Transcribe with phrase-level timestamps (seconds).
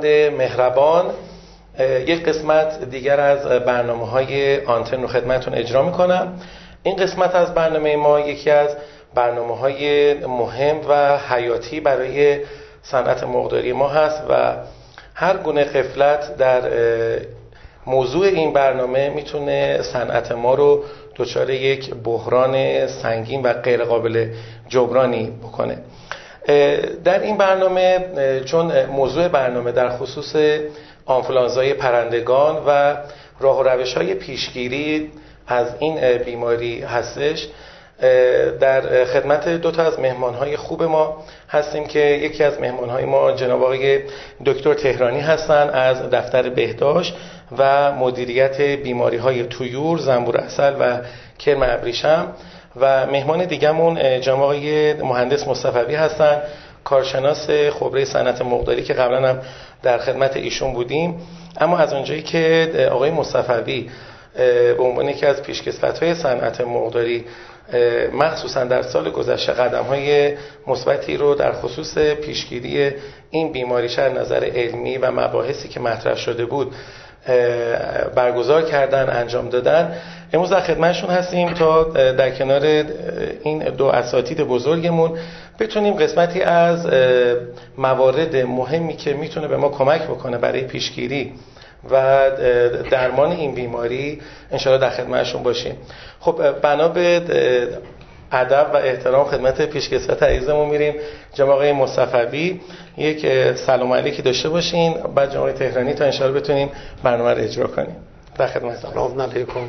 [0.00, 1.04] خداوند مهربان
[2.06, 6.40] یک قسمت دیگر از برنامه های آنتن رو خدمتون اجرا می‌کنم.
[6.82, 8.76] این قسمت از برنامه ما یکی از
[9.14, 12.40] برنامه های مهم و حیاتی برای
[12.82, 14.54] صنعت مقداری ما هست و
[15.14, 16.62] هر گونه قفلت در
[17.86, 20.84] موضوع این برنامه می‌تونه صنعت ما رو
[21.16, 24.26] دچار یک بحران سنگین و غیرقابل
[24.68, 25.78] جبرانی بکنه.
[27.04, 27.98] در این برنامه
[28.44, 30.36] چون موضوع برنامه در خصوص
[31.06, 32.96] آنفلانزای پرندگان و
[33.40, 35.10] راه و روش های پیشگیری
[35.46, 37.48] از این بیماری هستش
[38.60, 43.62] در خدمت دو تا از مهمان خوب ما هستیم که یکی از مهمان ما جناب
[43.62, 44.00] آقای
[44.46, 47.16] دکتر تهرانی هستند از دفتر بهداشت
[47.58, 50.98] و مدیریت بیماری های تویور، زنبور اصل و
[51.38, 52.26] کرم ابریشم.
[52.76, 56.42] و مهمان دیگهمون جناب آقای مهندس مصطفی هستند
[56.84, 59.38] کارشناس خبره صنعت مقداری که قبلا هم
[59.82, 61.14] در خدمت ایشون بودیم.
[61.60, 63.90] اما از اونجایی که آقای مصطفی
[64.76, 67.24] به عنوان یکی از پیشکسوت های صنعت مقداری
[68.12, 72.92] مخصوصا در سال گذشته قدم های مثبتی رو در خصوص پیشگیری
[73.30, 76.74] این بیماری از نظر علمی و مباحثی که مطرح شده بود
[78.14, 79.92] برگزار کردن انجام دادن.
[80.32, 82.62] امروز در خدمتشون هستیم تا در کنار
[83.42, 85.18] این دو اساتید بزرگمون
[85.60, 86.86] بتونیم قسمتی از
[87.78, 91.32] موارد مهمی که می‌تونه به ما کمک بکنه برای پیشگیری
[91.90, 92.20] و
[92.90, 94.20] درمان این بیماری
[94.52, 95.74] انشاءالله در خدمتشون باشیم.
[96.20, 97.20] خب بنا به
[98.32, 100.94] ادب و احترام خدمت پیشکسوت عزیزمون میریم.
[101.34, 102.60] جناب آقای مصطفی
[102.96, 104.94] یک سلام علیکی داشته باشین.
[105.14, 106.70] بعد جناب تهرانی تا انشاءالله بتونیم
[107.02, 107.96] برنامه رو اجرا کنیم.
[108.38, 109.66] در خدمت سلام علیکم.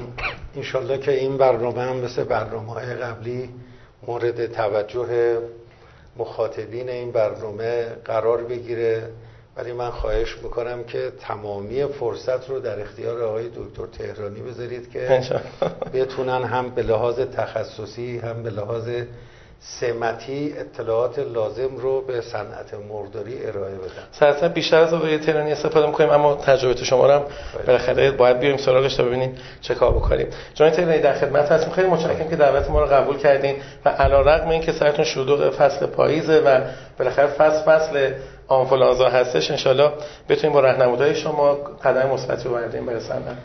[0.55, 3.49] انشالله که این برنامه هم مثل برنامه قبلی
[4.07, 5.37] مورد توجه
[6.17, 9.03] مخاطبین این برنامه قرار بگیره.
[9.57, 15.21] ولی من خواهش می‌کنم که تمامی فرصت رو در اختیار آقای دکتر تهرانی بذارید که
[15.93, 18.89] بتونن هم به لحاظ تخصصی هم به لحاظ
[19.63, 24.03] سمتی اطلاعات لازم رو به صنعت مرداری ارائه بدن.
[24.11, 27.23] سرسا بیشتر از آقای تهرانی استفاده می‌کنیم اما تجربه شما رو هم
[27.67, 30.27] بالاخره باید بیاریم سراغش تا ببینیم چه کار بکنیم.
[30.53, 34.49] جناب تهرانی در خدمت هستیم خیلی متشکرم که دعوت ما رو قبول کردین و علیرغم
[34.49, 36.61] اینکه سرتون شلوغ فصل پاییزه و
[36.99, 38.13] بالاخره فصل فصل
[38.51, 39.91] آنفولانزا هستش انشالله
[40.29, 43.37] بتونیم با راهنمودهای شما قدم مثبتی رو برداریم برای صنعت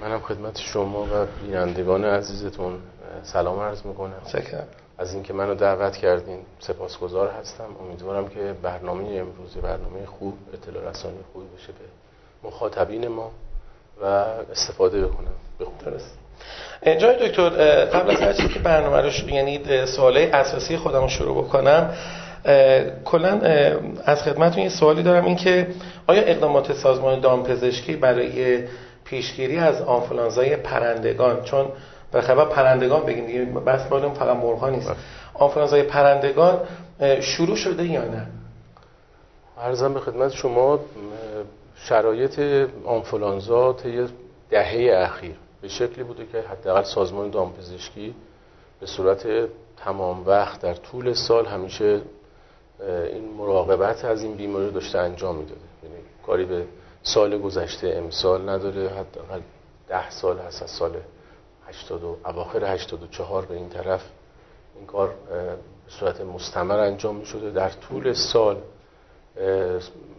[0.00, 2.78] منم خدمت شما و بینندگان عزیزتون
[3.22, 4.22] سلام عرض می‌کنم.
[4.26, 4.66] شکرم
[4.98, 7.68] از اینکه منو دعوت کردین سپاسگزار هستم.
[7.80, 13.30] امیدوارم که برنامه امروز برنامه خوب اطلاع رسانی خوبی بشه به مخاطبین ما
[14.02, 14.04] و
[14.52, 15.34] استفاده بکنم.
[15.84, 16.18] درست.
[16.98, 17.50] جای دکتر
[17.84, 21.94] قبل از که برنامه رو یعنی سواله اساسی خودم شروع بکنم
[23.04, 23.40] کلا
[24.04, 25.24] از خدمتتون یه سوالی دارم.
[25.24, 25.66] این که
[26.06, 28.64] آیا اقدامات سازمان دامپزشکی برای
[29.04, 31.66] پیشگیری از آنفولانزای پرندگان چون
[32.12, 34.88] به خبر پرندگان بگیم دیگه بس بالون فقط مرغ نیست.
[34.88, 34.96] بله.
[35.34, 36.60] آنفولانزای پرندگان
[37.20, 38.26] شروع شده یا نه؟
[39.62, 40.80] عرضم به خدمت شما
[41.76, 42.40] شرایط
[42.84, 44.06] آنفولانزا طی
[44.50, 48.14] دهه اخیر به شکلی بوده که حداقل سازمان دامپزشکی
[48.80, 49.26] به صورت
[49.84, 52.00] تمام وقت در طول سال همیشه
[52.80, 55.60] این مراقبت از این بیماری داشته انجام می‌داده.
[55.82, 55.96] یعنی
[56.26, 56.64] کاری به
[57.02, 59.40] سال گذشته امسال نداره حداقل
[59.88, 60.96] ده سال هست از سال
[61.68, 64.02] 80 و اواخر 84 به این طرف
[64.76, 65.56] این کار به
[65.88, 68.56] صورت مستمر انجام می شده در طول سال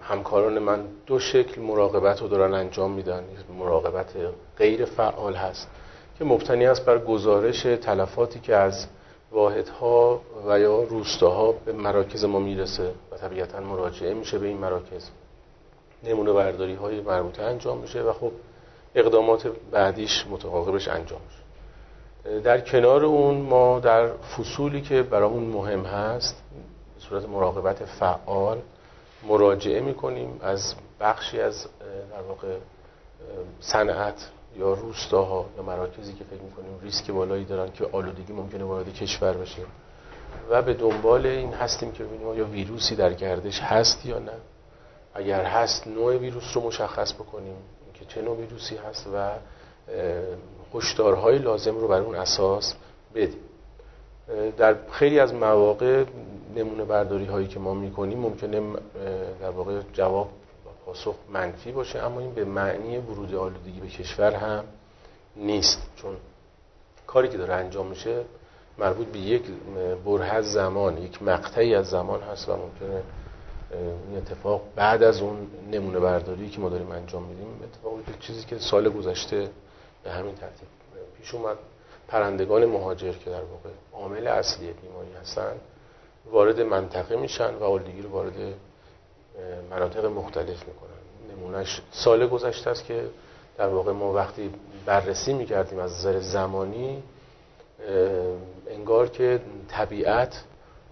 [0.01, 3.23] همکاران من دو شکل مراقبت رو دارن انجام میدن.
[3.59, 4.13] مراقبت
[4.57, 5.69] غیر فعال هست
[6.17, 8.87] که مبتنی است بر گزارش تلفاتی که از
[9.35, 15.09] واحدها و یا روستاها به مراکز ما می‌رسه و طبیعتا مراجعه میشه به این مراکز.
[16.03, 18.31] نمونه برداری های مربوطه انجام میشه و خب
[18.95, 22.39] اقدامات بعدیش متقاقبش انجام میشه.
[22.39, 26.43] در کنار اون ما در فصولی که برامون مهم هست
[26.95, 28.61] به صورت مراقبت فعال
[29.27, 31.67] مراجعه می‌کنیم از بخشی از
[32.11, 32.57] در واقع
[33.59, 38.93] صنعت یا روستاها یا مراکزی که فکر می‌کنیم ریسک بالایی دارن که آلودگی ممکنه وارد
[38.93, 39.61] کشور بشه.
[40.49, 44.31] و به دنبال این هستیم که ببینیم آیا ویروسی در گردش هست یا نه.
[45.13, 47.55] اگر هست نوع ویروس رو مشخص بکنیم.
[47.93, 49.29] که چه نوع ویروسی هست و
[50.73, 52.73] هشدارهای لازم رو بر اون اساس
[53.15, 53.39] بدیم.
[54.57, 56.03] در خیلی از مواقع
[56.55, 58.61] نمونه برداری هایی که ما می‌کنیم ممکنه
[59.41, 60.29] در واقع جواب
[60.85, 64.63] پاسخ منفی باشه اما این به معنی ورود آلودگی به کشور هم
[65.35, 65.81] نیست.
[65.95, 66.15] چون
[67.07, 68.25] کاری که داره انجام میشه
[68.77, 69.43] مربوط به یک
[70.05, 73.03] بره زمان یک مقطعی از زمان هست و ممکنه
[74.09, 78.57] این اتفاق بعد از اون نمونه برداری که ما داریم انجام میدیم اتفاق چیزی که
[78.59, 79.49] سال گذشته
[80.03, 80.67] به همین ترتیب
[81.17, 81.57] پیش اومد.
[82.07, 85.51] پرندگان مهاجر که در واقع عامل اصلی بیماری هستن
[86.31, 88.53] وارد منطقه میشن و آلودگی رو وارد
[89.69, 91.35] مناطق مختلف می‌کنن.
[91.37, 93.09] نمونهش سال گذشته است که
[93.57, 94.53] در واقع ما وقتی
[94.85, 97.03] بررسی می‌کردیم از نظر زمانی
[98.69, 100.43] انگار که طبیعت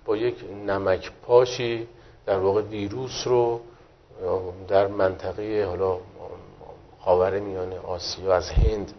[0.06, 0.36] با یک
[0.68, 1.88] نمک پاشی
[2.26, 3.60] در واقع ویروس رو
[4.68, 5.98] در منطقه حالا
[7.00, 8.94] خاور میانه آسیا از هند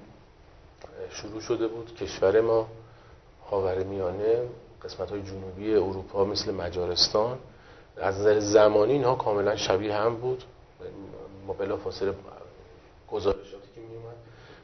[1.11, 1.97] شروع شده بود.
[1.97, 2.67] کشور ما
[3.51, 4.43] خاور میانه
[4.85, 7.39] قسمت های جنوبی اروپا مثل مجارستان
[7.97, 10.45] از نظر زمانی اینها کاملا شبیه هم بود.
[11.47, 12.15] ما بلا فاصله
[13.11, 14.17] گزارشاتی که میومد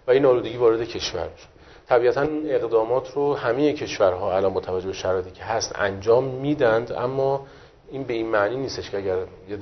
[0.06, 1.47] و این آلودگی وارد کشور میشه
[1.88, 7.47] طبیعتا اقدامات رو همه کشورها الان با توجه به شرایطی که هست انجام میدند اما
[7.91, 9.17] این به این معنی نیستش که اگر
[9.49, 9.59] یه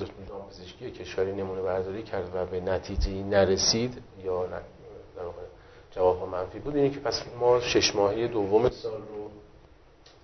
[0.49, 5.41] پزشکی کشوری نمونه برداری کرد و به نتیجه نرسید یا در واقع
[5.91, 6.75] جواب منفی بود.
[6.75, 9.18] اینه که پس ما شش ماهی دوم سال رو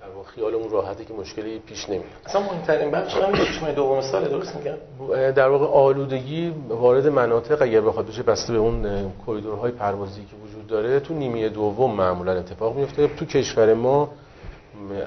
[0.05, 2.05] در واقع خیالمون راحته که مشکلی پیش نمیاد.
[2.25, 5.31] اصلا مهمترین بخش شش ماه دوم سال درست میگم.
[5.31, 10.67] در واقع آلودگی وارد مناطق اگر بخواد بشه بسته به اون کریدورهای پروازی که وجود
[10.67, 14.09] داره تو نیمه دوم معمولا اتفاق میفته تو کشور ما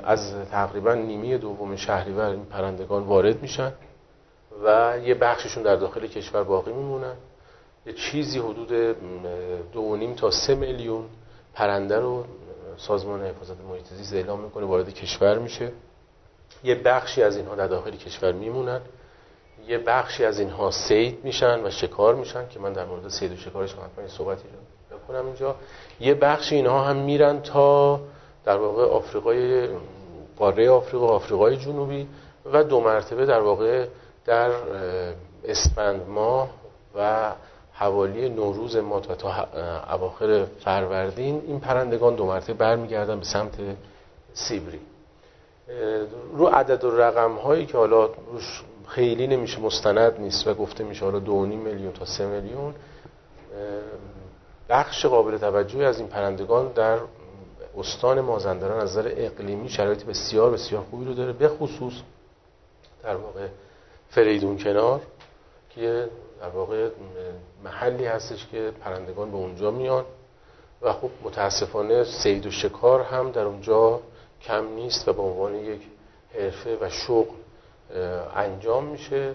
[0.05, 3.73] از تقریبا نیمه دوم شهریور این پرندگان وارد میشن
[4.65, 7.15] و یه بخششون در داخل کشور باقی میمونن.
[7.87, 8.97] یه چیزی حدود
[9.73, 11.05] دو نیم تا سه میلیون
[11.55, 12.25] پرنده رو
[12.79, 15.73] سازمان حفاظت محیط زیست اعلام می‌کنه وارد کشور میشه.
[16.65, 18.81] یه بخشی از اینها در داخل کشور میمونن.
[19.69, 23.37] یه بخشی از اینها سید میشن و شکار میشن که من در مورد سید و
[23.37, 24.45] شکارش حتما صحبتی
[24.91, 25.57] رو بکنم اینجا.
[26.01, 28.01] یه بخشی اینها هم میرن تا
[28.45, 29.69] در واقع آفریقای
[30.37, 32.09] قاره آفریقا آفریقای جنوبی
[32.53, 33.87] و دو مرتبه در واقع
[34.25, 34.51] در
[35.45, 36.49] اسفند ماه
[36.95, 37.33] و
[37.79, 39.49] حوالی نوروز ما تا تا
[39.95, 43.55] اواخر فروردین این پرندگان دو مرتبه برمیگردن به سمت
[44.35, 44.81] سیبری.
[46.33, 51.05] رو عدد و رقم هایی که حالا روش خیلی نمیشه مستند نیست و گفته میشه
[51.05, 52.75] حالا دو میلیون تا سه میلیون
[54.69, 56.99] بخش قابل توجهی از این پرندگان در
[57.79, 61.93] استان مازندران از نظر اقلیمی شرایط بسیار بسیار خوبی رو داره به خصوص
[63.03, 63.47] در واقع
[64.11, 65.01] فریدون کنار
[65.71, 66.09] که
[66.41, 66.89] در واقع
[67.65, 70.05] محلی هستش که پرندگان به اونجا میان
[70.83, 74.01] و خب متاسفانه سید و شکار هم در اونجا
[74.43, 75.81] کم نیست و به عنوان یک
[76.35, 77.35] حرفه و شغل
[78.37, 79.35] انجام میشه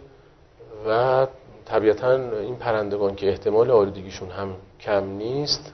[0.88, 1.28] و
[1.66, 5.74] طبیعتا این پرندگان که احتمال آلودگیشون هم کم نیست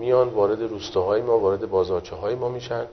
[0.00, 2.86] میان وارد روستاهای ما وارد بازارچه های ما میشن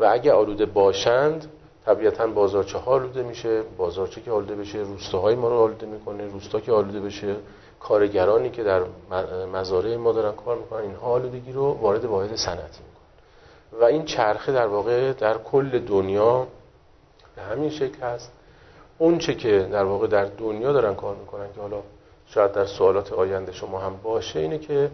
[0.00, 1.46] و اگه آلوده باشند
[1.86, 6.60] طبیعتا بازارچه ها آلوده میشه بازارچه که آلوده بشه روستاهای ما رو آلوده می‌کنه روستا
[6.60, 7.36] که آلوده بشه
[7.80, 8.82] کارگرانی که در
[9.52, 13.80] مزارع ما دارن کار می‌کنن اینها آلودگی رو وارد واحد صنعتی می‌کنن.
[13.80, 16.46] و این چرخه در واقع در کل دنیا
[17.36, 18.32] به همین شکل هست.
[18.98, 21.82] اون چه که در واقع در دنیا دارن کار می‌کنن که حالا
[22.26, 24.90] شاید در سوالات آینده شما هم باشه اینه که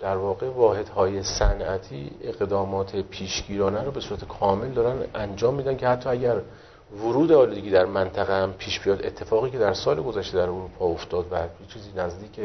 [0.00, 6.08] در واقع واحدهای صنعتی اقدامات پیشگیرانه رو به صورت کامل دارن انجام میدن که حتی
[6.08, 6.40] اگر
[7.02, 11.26] ورود آلودگی در منطقه هم پیش بیاد اتفاقی که در سال گذشته در اروپا افتاد
[11.32, 11.36] و
[11.68, 12.40] چیزی نزدیک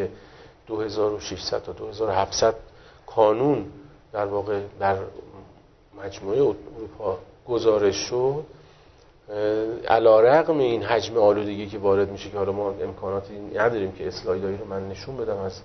[0.67, 2.55] 2600 تا 2700
[3.07, 3.65] کانون
[4.13, 4.97] در واقع در
[6.05, 7.17] مجموعه اروپا
[7.47, 8.45] گزارش شد
[9.87, 14.57] علا رقم این حجم آلودگی که وارد میشه که حالا ما امکاناتی نداریم که اسلایدایی
[14.57, 15.61] رو من نشون بدم از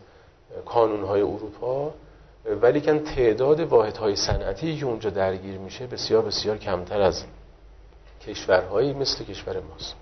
[1.07, 1.95] های اروپا
[2.63, 7.25] ولی کن تعداد واحدهای صنعتی که اونجا درگیر میشه بسیار بسیار کمتر از
[8.27, 9.95] کشورهایی مثل کشور ماست.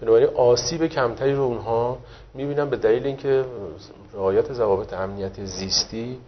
[0.00, 1.98] بنابراین آسیب کمتری رو اونها
[2.34, 3.44] می‌بینن به دلیل اینکه
[4.14, 6.20] رعایت ضوابط امنیتی زیستی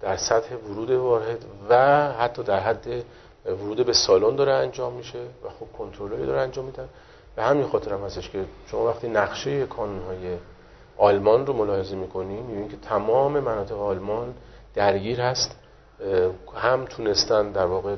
[0.00, 1.38] در سطح ورود واحد
[1.68, 1.76] و
[2.12, 2.86] حتی در حد
[3.46, 6.88] ورود به سالن داره انجام میشه و خب کنترلی داره انجام میدن.
[7.36, 9.66] به همین خاطر هم هستش که شما وقتی نقشه
[10.08, 10.36] های
[11.02, 14.34] آلمان رو ملاحظه می‌کنیم می‌بینیم که تمام مناطق آلمان
[14.74, 15.56] درگیر هست
[16.56, 17.96] هم تونستن در واقع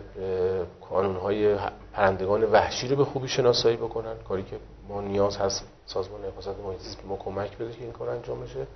[1.23, 1.56] های
[1.92, 4.56] پرندگان وحشی رو به خوبی شناسایی بکنن کاری که
[4.88, 8.66] ما نیاز هست سازمان حفاظت محیط ما کمک بده که این کار انجام بشه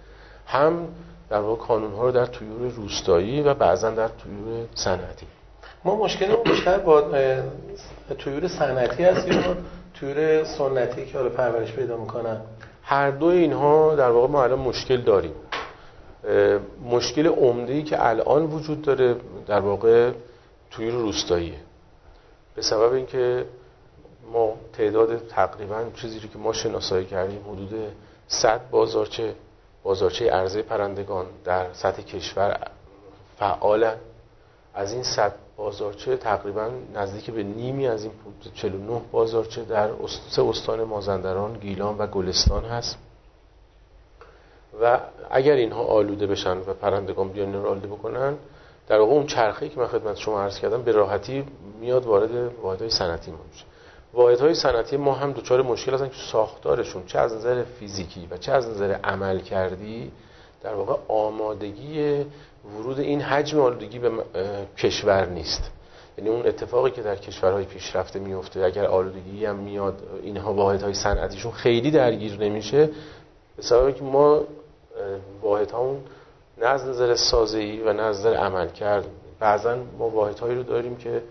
[0.46, 0.88] هم
[1.30, 5.26] در واقع ها رو در طیور روستایی و بعضا در طیور صنعتی.
[5.84, 7.02] ما مشکل بیشتر با
[8.24, 9.56] طیور صنعتی هست یا
[10.00, 12.40] طیور سنتی که حالا پرورش پیدا می‌کنن.
[12.88, 15.34] هر دو اینها در واقع ما الان مشکل داریم.
[16.84, 19.16] مشکل عمده که الان وجود داره
[19.46, 20.12] در واقع
[20.70, 21.60] توی روستاییه.
[22.54, 23.44] به سبب اینکه
[24.32, 27.74] ما تعداد تقریبا چیزی رو که ما شناسایی کردیم حدود
[28.28, 29.34] 100 بازارچه
[29.82, 32.60] بازارچه ارزه پرندگان در سطح کشور
[33.38, 33.96] فعالن.
[34.74, 38.12] از این 100 بازارچه تقریبا نزدیک به نیمی از این
[38.54, 39.90] 49 بازارچه در
[40.30, 42.98] سه استان مازندران، گیلان و گلستان هست.
[44.82, 45.00] و
[45.30, 48.34] اگر اینها آلوده بشن و پرندگان بیان رو آلوده بکنن
[48.88, 51.44] در واقع اون چرخه که من خدمت شما عرض کردم به راحتی
[51.80, 53.64] میاد وارد واحدهای صنعتی ما میشه.
[54.12, 58.52] واحدهای صنعتی ما هم دچار مشکل هستن که ساختارشون چه از نظر فیزیکی و چه
[58.52, 60.12] از نظر عمل کردی
[60.62, 62.24] در واقع آمادگی
[62.76, 64.10] ورود این حجم آلودگی به
[64.78, 65.70] کشور نیست.
[66.18, 71.52] یعنی اون اتفاقی که در کشورهای پیشرفته میفته اگر آلودگی هم میاد اینها واحدهای صنعتیشون
[71.52, 72.90] خیلی درگیر نمیشه.
[73.56, 74.40] به سبب که ما
[75.42, 76.00] واحد اون
[76.58, 79.04] نه از نظر سازه‌ای و نه از نظر عمل کرد.
[79.40, 81.22] بعضا ما واحدهایی رو داریم که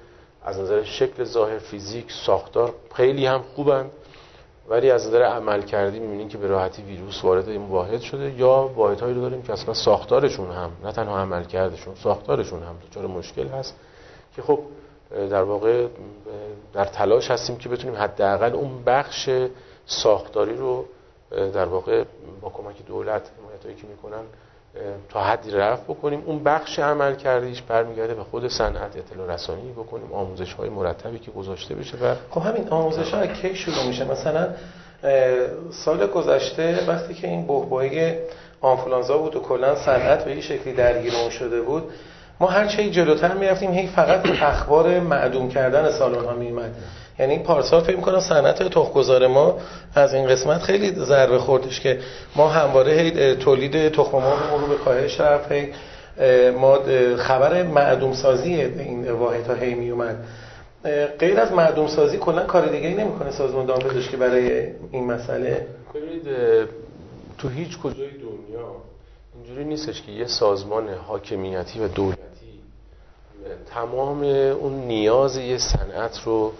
[0.43, 3.91] از نظر شکل ظاهر فیزیک ساختار خیلی هم خوبند
[4.69, 8.71] ولی از نظر عمل کردی می‌بینیم که به راحتی ویروس وارد این واحد شده یا
[8.75, 13.47] واحدهایی رو داریم که اصلا ساختارشون هم نه تنها عمل کردشون ساختارشون هم دچار مشکل
[13.47, 13.75] هست
[14.35, 14.59] که خب
[15.29, 15.87] در واقع
[16.73, 19.29] در تلاش هستیم که بتونیم حداقل اون بخش
[19.85, 20.85] ساختاری رو
[21.31, 22.03] در واقع
[22.41, 24.23] با کمک دولت حمایتایی که می‌کنن
[25.09, 26.23] تا حدی رفت بکنیم.
[26.25, 31.31] اون بخش عمل کردیش برمیگرده به خود صنعت اطلاع رسانی بکنیم آموزش های مرتبی که
[31.31, 34.47] گذاشته بشه و خب همین آموزش ها کی شروع میشه؟ مثلا
[35.71, 38.15] سال گذشته وقتی که این بحبایی
[38.61, 41.83] آنفولانزا بود و کلا صنعت به این شکلی درگیر اون شده بود
[42.39, 46.75] ما هر چه جلوتر می‌رفتیم هی فقط اخبار معدوم کردن سالن ها میومد
[47.19, 49.57] یعنی پارسال فکر می‌کنم صنعت تخمگذار ما
[49.95, 51.99] از این قسمت خیلی ضربه خوردش که
[52.35, 55.51] ما همواره تولید تخم مرغ رو به کاهش رفت
[56.59, 56.79] ما
[57.17, 60.15] خبر معدوم سازی این واحد ها هی می اومد
[61.19, 65.67] غیر از معدوم سازی کلا کار دیگه ای نمی‌کنه سازمان دامپزشکی برای این مسئله.
[67.37, 68.75] تو هیچ کجای دنیا
[69.35, 72.21] اینجوری نیستش که یه سازمان حاکمیتی و دولتی
[73.73, 76.53] تمام اون نیاز یه صنعت رو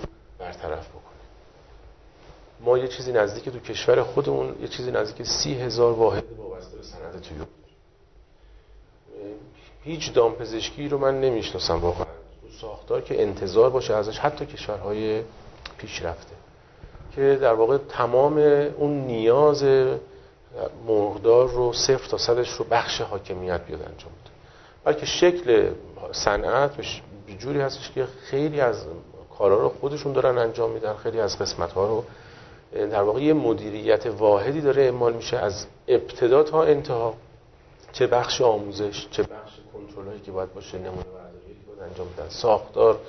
[0.48, 1.02] برطرف بکنه.
[2.60, 6.84] ما یه چیزی نزدیک تو کشور خودمون یه چیزی نزدیک سی هزار واحد وابسته به
[6.84, 7.44] صنعت تویو
[9.84, 12.06] هیچ دامپزشکی رو من نمی‌شناسم واقعا.
[12.62, 15.24] ساختار که انتظار باشه ازش حتی کشورهای
[15.78, 16.36] پیشرفته.
[17.16, 18.38] که در واقع تمام
[18.78, 19.64] اون نیاز
[20.88, 24.32] مرغدار رو صفر تا صدش رو بخش حاکمیت بیاد انجام بده.
[24.84, 25.72] بلکه شکل
[26.12, 26.72] صنعت
[27.40, 28.86] جوری هستش که خیلی از
[29.38, 30.94] کارا رو خودشون دارن انجام میدن.
[30.94, 32.04] خیلی از قسمت ها رو
[32.74, 37.14] در واقع یه مدیریت واحدی داره اعمال میشه از ابتدا تا انتها.
[37.92, 43.00] چه بخش آموزش چه بخش کنترل که باید باشه نمونه برداری که انجام بدن ساختار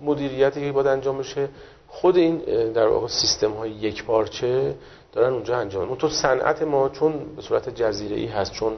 [0.00, 1.48] مدیریتی که باید انجام بشه.
[1.88, 2.38] خود این
[2.72, 4.74] در واقع سیستم های یک پارچه
[5.12, 5.88] دارن اونجا انجام.
[5.88, 8.72] اون تو صنعت ما چون به صورت جزیره ای هست چون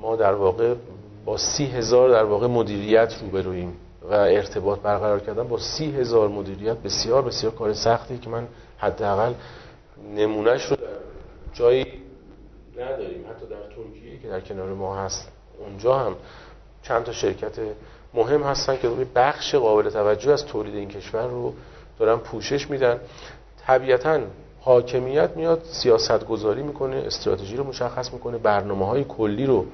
[0.00, 0.74] ما در واقع
[1.24, 3.76] با سی هزار در واقع مدیریت روبرویم
[4.10, 8.46] و ارتباط برقرار کردن با سی هزار مدیریت بسیار بسیار کار سختی که من
[8.78, 9.32] حداقل
[10.16, 10.82] نمونهش رو در
[11.52, 12.02] جایی
[12.78, 13.24] نداریم.
[13.30, 16.14] حتی در ترکیه که در کنار ما هست اونجا هم
[16.82, 17.52] چند تا شرکت
[18.14, 21.54] مهم هستن که روی بخش قابل توجه از تولید این کشور رو
[21.98, 23.00] دارن پوشش میدن.
[23.66, 24.20] طبیعتا
[24.60, 29.66] حاکمیت میاد سیاست گذاری می‌کنه استراتژی رو مشخص می‌کنه برنامه های کلی رو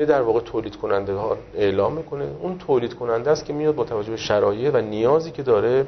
[0.00, 2.28] به در واقع تولید کننده ها اعلام می‌کنه.
[2.40, 5.86] اون تولید کننده است که میاد با توجه به شرایط و نیازی که داره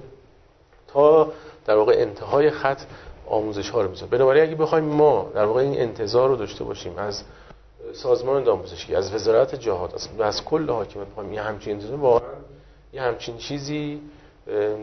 [0.88, 1.32] تا
[1.66, 2.80] در واقع انتهای خط
[3.26, 4.10] آموزش ها رو می‌ذاره.
[4.10, 7.22] بنابراین اگه بخوایم ما در واقع این انتظار رو داشته باشیم از
[7.92, 12.28] سازمان دامپزشکی از وزارت جهاد از, از کل حاکمیت بخوایم یه همچین انتظار واقعا
[12.92, 14.00] یه همچین چیزی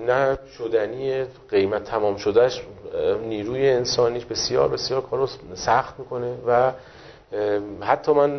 [0.07, 2.63] نه شدنی قیمت تمام شدهش
[3.27, 6.71] نیروی انسانیش بسیار بسیار کارو سخت می‌کنه و
[7.81, 8.29] حتی من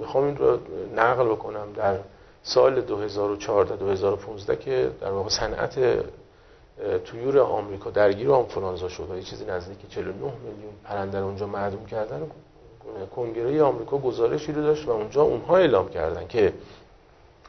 [0.00, 0.58] می‌خوام این رو
[0.96, 1.98] نقل بکنم در
[2.42, 5.78] سال 2014 2015 که در واقع صنعت
[7.04, 12.22] تویور آمریکا درگیر آنفولانزا شد و یه چیزی نزدیک 49 میلیون پرنده اونجا معدوم کردن
[13.16, 16.52] کنگره آمریکا گزارشی رو داشت و اونجا اونها اعلام کردن که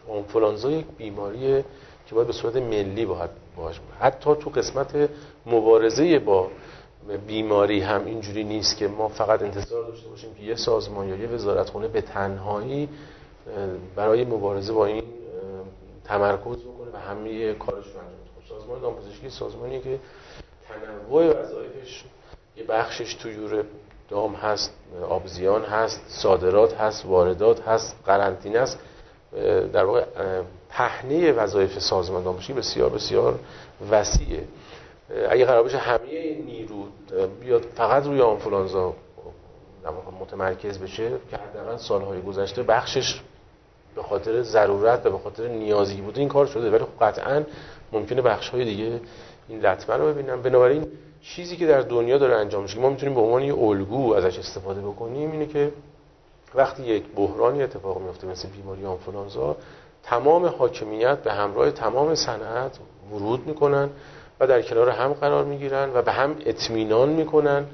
[0.09, 1.63] آنفولانزا یک بیماری
[2.07, 5.09] که باید به صورت ملی باید باش حتی تو قسمت
[5.45, 6.47] مبارزه با
[7.17, 11.27] بیماری هم اینجوری نیست که ما فقط انتظار داشته باشیم که یه سازمان یا یه
[11.27, 12.89] وزارتخونه به تنهایی
[13.95, 15.03] برای مبارزه با این
[16.03, 18.41] تمرکز بکنه و همه کارش رو انجام بده.
[18.41, 19.99] خب سازمان دامپزشکی سازمانی که
[20.67, 22.03] تنوع وظایفش
[22.57, 23.65] یه بخشش تو یورپ
[24.09, 24.73] دام هست
[25.09, 28.79] آبزیان هست صادرات هست واردات هست قرنطینه است.
[29.73, 30.05] در واقع
[30.69, 33.39] پهنه وظایف سازمان دامپزشکی بسیار بسیار
[33.91, 34.43] وسیعه.
[35.29, 35.99] اگه قرار باشه همه
[36.45, 36.85] نیرو
[37.41, 38.93] بیاد فقط روی آنفولانزا
[40.21, 43.21] متمرکز بشه که حداقل سالهای گذشته بخشش
[43.95, 46.71] به خاطر ضرورت و به خاطر نیازی بوده این کار شده.
[46.71, 47.43] ولی خب قطعا
[47.91, 48.99] ممکنه بخش های دیگه
[49.47, 50.41] این لطمه رو ببینم.
[50.41, 50.87] بنابراین
[51.21, 54.81] چیزی که در دنیا داره انجام میشه ما می‌تونیم به عنوان یه الگو ازش استفاده
[54.81, 55.71] بکنیم اینه که
[56.55, 59.55] وقتی یک بحرانی اتفاق میفته مثل بیماری آنفولانزا
[60.03, 62.79] تمام حاکمیت به همراه تمام صنعت
[63.11, 63.89] ورود می‌کنن.
[64.39, 67.65] و در کنار هم قرار می‌گیرن و به هم اطمینان می‌کنن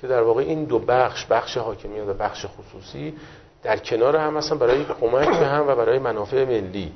[0.00, 3.14] که در واقع این دو بخش بخش حاکمیت و بخش خصوصی
[3.62, 6.92] در کنار هم هستن برای کمک به هم و برای منافع ملی.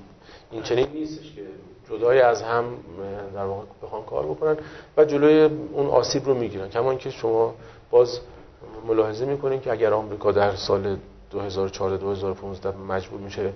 [0.50, 1.42] این چنین نیستش که
[1.90, 2.64] جدای از هم
[3.35, 4.56] در واقع بخوان کار بکنن
[4.97, 6.68] و جلوی اون آسیب رو می‌گیرن.
[6.68, 7.54] کما اینکه شما
[7.90, 8.20] باز
[8.88, 10.97] ملاحظه می‌کنین که اگر آمریکا در سال
[11.30, 13.52] 2004 2015 مجبور میشه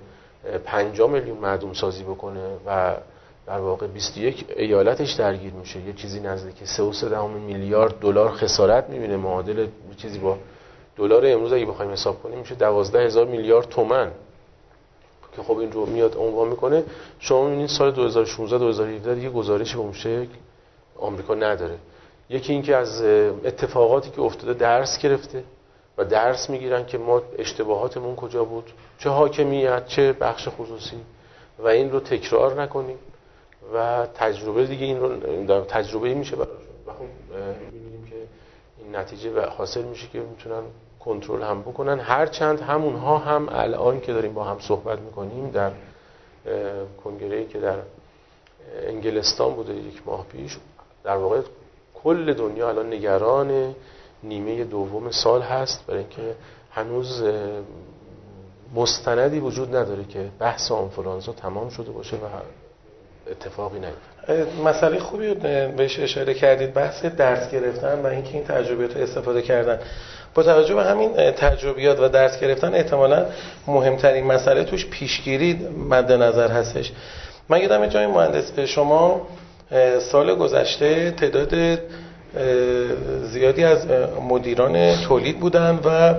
[0.65, 2.95] 5 میلیون معدوم سازی بکنه و
[3.47, 5.81] در واقع 21 ایالتش درگیر میشه.
[5.81, 7.03] یه چیزی نزدیک 3.3
[7.47, 9.17] میلیارد دلار خسارت می‌بینه.
[9.17, 10.39] معادل چیزی با
[10.97, 14.11] دلار امروز اگه بخوایم حساب کنیم میشه 12 هزار میلیارد تومن
[15.37, 16.85] که خب این رو میاد عنوان می‌کنه.
[17.19, 20.29] شما می‌بینید سال 2016 2017 دیگه گزارشی به اون شکل
[20.99, 21.79] آمریکا نداره.
[22.31, 23.03] یکی اینکه از
[23.45, 25.45] اتفاقاتی که افتاده درس گرفته
[25.99, 30.97] و درس می‌گیرن که ما اشتباهاتمون کجا بود چه حاکمیت چه بخش خصوصی.
[31.59, 32.99] و این رو تکرار نکنیم.
[33.75, 37.31] و تجربه دیگه این رو تجربه میشه براشون و خب
[38.11, 38.17] که
[38.79, 40.63] این نتیجه حاصل میشه که می‌تونن
[41.01, 42.01] کنترل هم بکنن.
[42.01, 45.71] هرچند همونها هم الان که داریم با هم صحبت می‌کنیم در
[47.05, 47.79] کنگره که در
[48.87, 50.59] انگلستان بوده یک ماه پیش
[51.05, 51.41] در واقع
[51.95, 53.75] کل دنیا الان نگران
[54.23, 55.87] نیمه دوم سال هست.
[55.87, 56.35] برای اینکه
[56.71, 57.23] هنوز
[58.75, 62.21] مستندی وجود نداره که بحث آنفولانزا تمام شده باشه و
[63.33, 64.03] اتفاقی نیفتاد.
[64.65, 65.35] مسئله خوبی
[65.77, 69.79] بهش اشاره کردید بحث درس گرفتن و اینکه این تجربیات رو استفاده کردن.
[70.35, 73.27] با توجه به همین تجربیات و درس گرفتن احتمالا
[73.67, 76.93] مهمترین مسئله توش پیشگیری مد نظر هستش.
[77.49, 79.27] من یادم جای مهندس شما
[80.01, 81.79] سال گذشته تعداد
[83.23, 83.87] زیادی از
[84.29, 86.15] مدیران تولید بودن و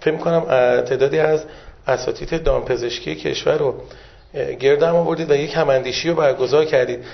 [0.00, 0.40] فکر کنم
[0.80, 1.44] تعدادی از
[1.86, 3.74] اساتید دامپزشکی کشور رو
[4.60, 7.04] گردم آوردید و یک هماندیشی رو برگزار کردید.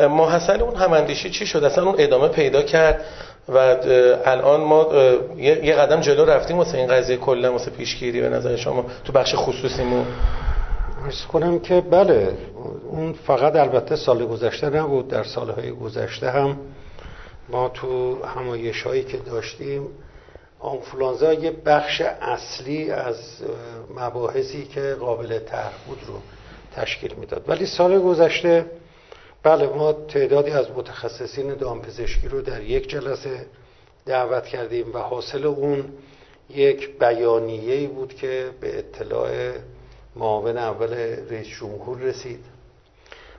[0.00, 3.04] ماحصل اون هماندیشی چی شد؟ اصلا اون ادامه پیدا کرد
[3.48, 3.76] و
[4.24, 4.86] الان ما
[5.36, 9.34] یه قدم جلو رفتیم واسه این قضیه کلا واسه پیشگیری به نظر شما تو بخش
[9.36, 10.06] خصوصیمون.
[11.04, 12.32] ارز کنم که بله
[12.90, 16.56] اون فقط البته سال گذشته نبود در سالهای گذشته هم
[17.48, 19.88] ما تو همایش هایی که داشتیم
[20.60, 23.16] آنفولانزا یه بخش اصلی از
[23.96, 26.14] مباحثی که قابل طرح بود رو
[26.78, 27.44] تشکیل می‌داد.
[27.48, 28.66] ولی سال گذشته
[29.42, 33.46] بله ما تعدادی از متخصصین دامپزشکی رو در یک جلسه
[34.06, 35.84] دعوت کردیم و حاصل اون
[36.50, 39.52] یک بیانیه‌ای بود که به اطلاع
[40.16, 40.92] معاون اول
[41.30, 42.44] رئیس جمهور رسید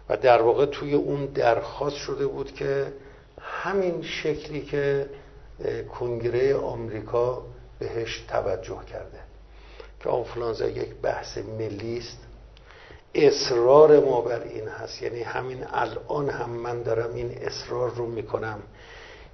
[0.09, 2.93] و در واقع توی اون درخواست شده بود که
[3.41, 5.09] همین شکلی که
[5.99, 7.43] کنگره آمریکا
[7.79, 9.19] بهش توجه کرده
[10.03, 12.28] که آنفلانزا یک بحث ملی است.
[13.15, 15.01] اصرار ما بر این هست.
[15.01, 18.59] یعنی همین الان هم من دارم این اصرار رو می‌کنم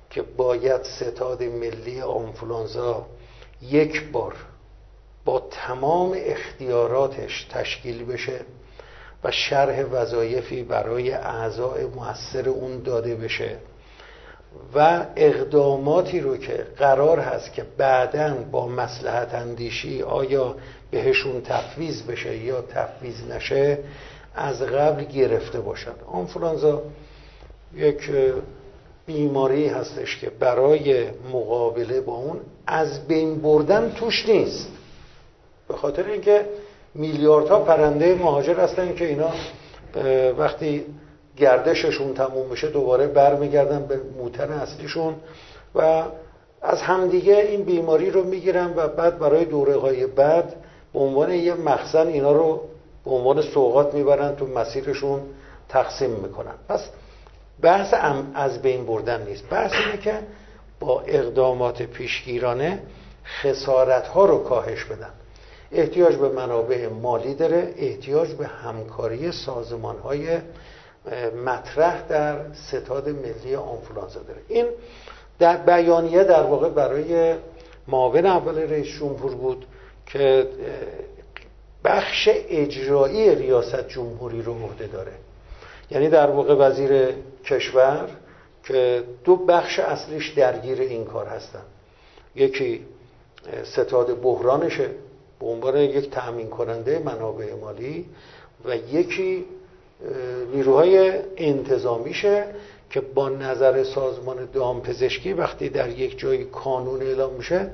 [0.10, 3.06] که باید ستاد ملی آنفولانزا
[3.62, 4.36] یک بار
[5.26, 8.40] با تمام اختیاراتش تشکیل بشه
[9.24, 13.58] و شرح وظایفی برای اعضای موثر اون داده بشه
[14.76, 20.56] و اقداماتی رو که قرار هست که بعدا با مسلحت اندیشی آیا
[20.96, 23.78] بهشون تفویض بشه یا تفویض نشه
[24.36, 25.92] از قبل گرفته باشن.
[26.12, 26.82] آنفولانزا
[27.76, 28.12] یک
[29.06, 34.72] بیماری هستش که برای مقابله با اون از بین بردن توش نیست.
[35.68, 36.46] به خاطر اینکه
[36.94, 39.30] میلیاردها پرنده مهاجر هستن که اینا
[40.38, 40.86] وقتی
[41.38, 45.16] گردششون تموم بشه دوباره برمیگردن به موتن اصلیشون
[45.76, 46.04] و
[46.62, 50.56] از همدیگه این بیماری رو می‌گیرن و بعد برای دوره های بعد
[50.96, 52.62] به عنوان یه مخزن اینا رو
[53.06, 55.22] به عنوان سوقات می‌برن تو مسیرشون
[55.70, 56.56] تقسیم می‌کنن.
[56.70, 56.90] پس
[57.62, 57.94] بحث
[58.34, 59.50] از بین بردن نیست.
[59.50, 60.20] بحث اینه که
[60.80, 62.80] با اقدامات پیشگیرانه
[63.42, 65.12] خسارت ها رو کاهش بدن.
[65.72, 70.38] احتیاج به منابع مالی داره احتیاج به همکاری سازمان های
[71.46, 74.42] مطرح در ستاد ملی آنفولانزا داره.
[74.48, 74.66] این
[75.40, 77.36] در بیانیه در واقع برای
[77.88, 79.66] معاون اول رئیس جمهور بود.
[80.06, 80.48] که
[81.84, 85.12] بخش اجرایی ریاست جمهوری رو عهده داره.
[85.92, 87.14] یعنی در واقع وزیر
[87.46, 88.10] کشور
[88.64, 91.62] که دو بخش اصلیش درگیر این کار هستن.
[92.36, 92.86] یکی
[93.64, 94.90] ستاد بحرانشه
[95.40, 98.06] به عنوان یک تأمین کننده منابع مالی
[98.66, 99.46] و یکی
[100.54, 102.46] نیروهای انتظامیشه
[102.90, 107.70] که با نظر سازمان دامپزشکی وقتی در یک جایی کانون اعلام میشه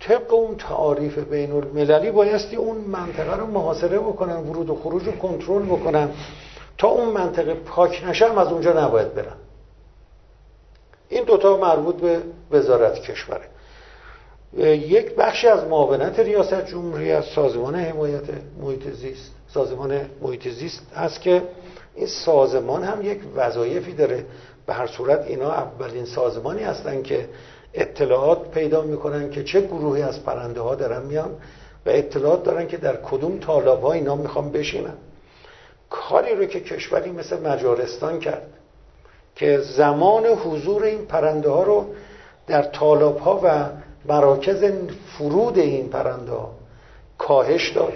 [0.00, 5.12] طبق اون تعاریف بین المللی بایستی اون منطقه رو محاصره بکنن ورود و خروج رو
[5.12, 6.10] کنترل بکنن.
[6.78, 9.36] تا اون منطقه پاک نشه از اونجا نباید برن.
[11.08, 13.48] این دوتا مربوط به وزارت کشوره.
[14.76, 18.22] یک بخشی از معاونت ریاست جمهوری از سازمان حمایت
[18.60, 19.32] محیط زیست.
[19.48, 21.42] سازمان محیط زیست هست که
[21.94, 24.24] این سازمان هم یک وظایفی داره.
[24.66, 27.28] به هر صورت اینا اولین سازمانی هستن که
[27.76, 31.30] اطلاعات پیدا می‌کنن که چه گروهی از پرنده ها دارن میان
[31.86, 34.94] و اطلاعات دارن که در کدوم طالاب ها اینا می‌خوان بشینن.
[35.90, 38.46] کاری رو که کشوری مثل مجارستان کرد
[39.36, 41.86] که زمان حضور این پرنده ها رو
[42.46, 43.64] در طالاب ها و
[44.08, 44.64] مراکز
[45.18, 46.50] فرود این پرنده ها
[47.18, 47.92] کاهش داد.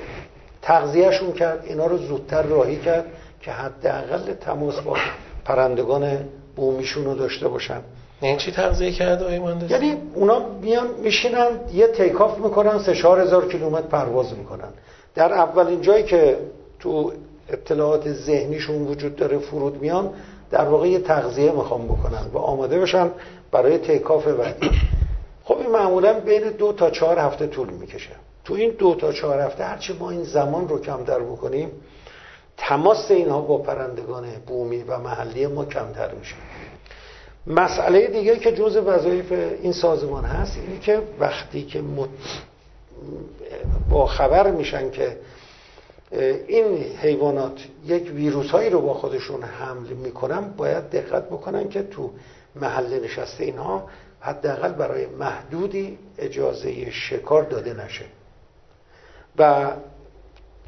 [0.63, 3.05] تغذیهشون کرد اینا رو زودتر راهی کرد
[3.41, 4.97] که حداقل تماس با
[5.45, 7.81] پرندگان بومیشون رو داشته باشن.
[8.21, 13.49] این چی تغذیه کرد آقای یعنی اونا میان میشینن یه تیکاف می‌کنن سه چهار هزار
[13.49, 14.69] کیلومتر پرواز می‌کنن.
[15.15, 16.39] در اولین جایی که
[16.79, 17.13] تو
[17.49, 20.11] اطلاعات ذهنیشون وجود داره فرود میان
[20.51, 23.11] در واقع یه تغذیه می‌خوام بکنن و آماده بشن
[23.53, 24.71] برای تیکاف بعدی.
[25.45, 28.11] خب این معمولا بین دو تا چهار هفته طول می‌کشه.
[28.45, 31.71] تو این دو تا چهار هفته هرچی ما این زمان رو کمتر بکنیم
[32.57, 36.35] تماس اینها با پرندگان بومی و محلی ما کمتر میشه.
[37.47, 41.83] مسئله دیگه که جز وظایف این سازمان هست اینه که وقتی که
[43.91, 45.17] با خبر میشن که
[46.49, 52.11] این حیوانات یک ویروس هایی رو با خودشون حمل می‌کنن باید دقت بکنن که تو
[52.57, 53.89] محل نشسته اینها
[54.21, 58.05] حداقل برای محدودی اجازه شکار داده نشه.
[59.39, 59.71] و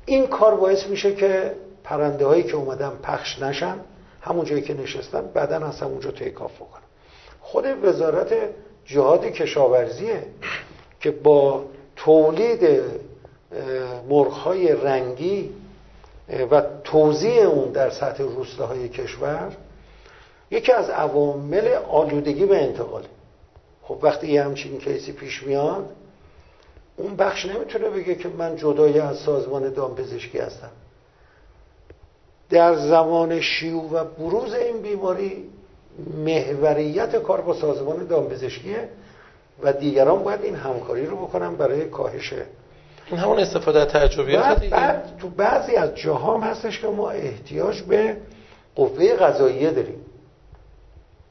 [0.06, 1.54] این کار باعث میشه که
[1.84, 3.76] پرنده هایی که اومدن پخش نشن
[4.22, 6.82] همون جایی که نشستن بعدا از همونجا تیکاف بکنن.
[7.40, 8.34] خود وزارت
[8.84, 10.22] جهاد کشاورزیه
[11.00, 11.64] که با
[11.96, 12.82] تولید
[14.08, 15.50] مرغهای رنگی
[16.50, 19.56] و توزیع اون در سطح روستاهای کشور
[20.50, 23.08] یکی از عوامل آلودگی به انتقاله.
[23.82, 25.90] خب وقتی یه همچین کیسی پیش میاد
[26.96, 30.70] اون بخش نمی‌تونه بگه که من جدای از سازمان دامپزشکی هستم.
[32.50, 35.44] در زمان شیوع و بروز این بیماری
[36.16, 38.88] محوریت کار با سازمان دامپزشکیه
[39.62, 42.34] و دیگران باید این همکاری رو بکنن برای کاهش
[43.10, 47.82] این همون استفاده از تجربیات دیگه؟ بعد تو بعضی از جاهام هستش که ما احتیاج
[47.82, 48.16] به
[48.74, 50.04] قوه قضاییه داریم.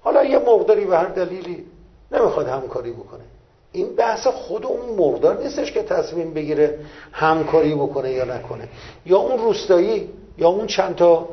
[0.02, 1.65] حالا یه مقداری به هر دلیلی
[2.12, 3.24] نمی‌خواد همکاری بکنه.
[3.71, 6.80] این بحث خود اون مقدار نیستش که تصمیم بگیره
[7.12, 8.67] همکاری بکنه یا نکنه.
[9.06, 11.30] یا اون روستایی یا اون چند تا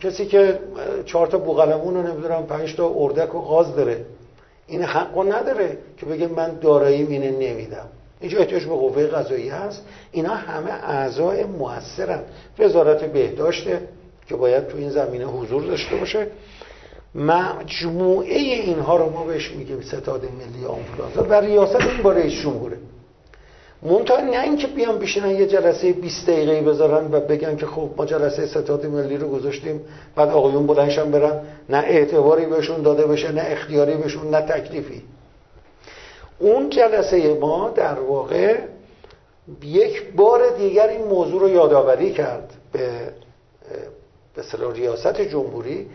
[0.00, 0.58] کسی که
[1.06, 4.04] چهار تا بوغلمون رو نمی‌دونم پنج تا اردک و غاز داره.
[4.66, 7.86] این حقو نداره که بگه من دارایی اینه نمیدم.
[8.20, 9.86] اینجا احتیاج به قوه قضایی هست.
[10.12, 12.22] اینا همه اعضای موثرن.
[12.58, 13.88] وزارت بهداشته
[14.28, 16.26] که باید تو این زمینه حضور داشته باشه.
[17.14, 22.76] مجموعه اینها رو ما بهش میگیم ستاد ملی آنفولانزا و ریاست این با رئیس جمهوره
[23.82, 28.06] منتها نه اینکه بیان بشینن یه جلسه 20 دقیقه بذارن و بگن که خب ما
[28.06, 29.80] جلسه ستاد ملی رو گذاشتیم
[30.16, 31.42] بعد آقایون بلنشن برن.
[31.68, 35.02] نه اعتباری بهشون داده بشه نه اختیاری بهشون نه تکلیفی.
[36.38, 38.58] اون جلسه ما در واقع
[39.62, 42.80] یک بار دیگر این موضوع رو یادآوری کرد به
[44.34, 45.86] به ریاست جمهوری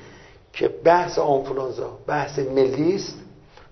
[0.53, 3.24] که بحث آنفولانزا بحث ملی است.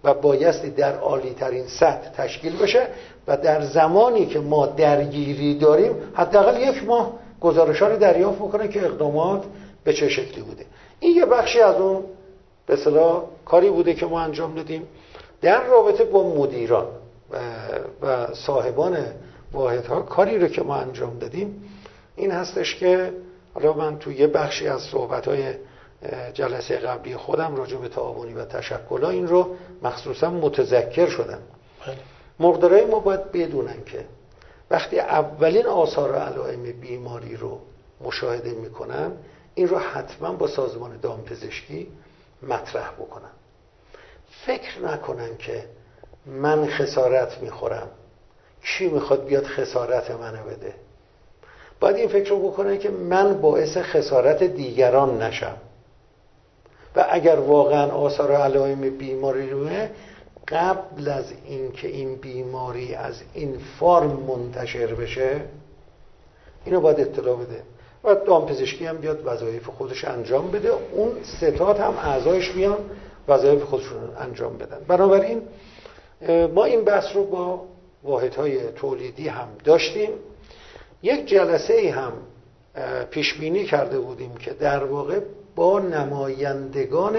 [0.04, 2.88] و بایستی در عالی ترین سطح تشکیل بشه
[3.28, 8.86] و در زمانی که ما درگیری داریم حداقل یک ماه گزارش رو دریافت بکنه که
[8.86, 9.44] اقدامات
[9.84, 10.66] به چه شکلی بوده.
[11.00, 12.04] این یه بخشی از اون
[12.66, 14.88] به صلاح کاری بوده که ما انجام دادیم.
[15.42, 16.88] در رابطه با مدیران
[18.02, 18.98] و صاحبان
[19.52, 21.70] واحدها کاری رو که ما انجام دادیم
[22.16, 23.12] این هستش که
[23.54, 25.28] حالا من تو یه بخشی از صحبت
[26.34, 31.40] جلسه قبلی خودم راجع به تعاونی و تشکل این رو مخصوصا متذکر شدم.
[31.88, 31.98] بله.
[32.40, 34.06] مقدرای ما باید بدونن که
[34.72, 37.60] وقتی اولین آثار و علائم بیماری رو
[38.02, 39.12] مشاهده می‌کنن
[39.56, 41.88] این رو حتما با سازمان دامپزشکی
[42.44, 43.32] مطرح بکنن
[44.46, 45.66] فکر نکنن که
[46.26, 47.88] من خسارت می‌خورم.
[48.64, 50.74] کی می‌خواد بیاد خسارت منو بده؟
[51.80, 55.58] باید این فکر رو بکنن که من باعث خسارت دیگران نشم.
[56.96, 59.90] و اگر واقعا آثار علائم بیماری روه
[60.48, 65.42] قبل از اینکه این بیماری از این فرم منتشر بشه
[66.66, 67.64] اینو باید اطلاع بده.
[68.04, 70.70] و دامپزشکی هم بیاد وظایف خودش انجام بده.
[70.92, 72.78] اون ستات هم اعضایش میان
[73.28, 74.78] وظایف خودشون انجام بدن.
[74.88, 75.42] بنابراین
[76.54, 77.66] ما این بحث رو با
[78.04, 80.10] واحدهای تولیدی هم داشتیم.
[81.04, 82.14] یک جلسه ای هم
[83.12, 85.20] پیش بینی کرده بودیم که در واقع
[85.56, 87.18] با نمایندگان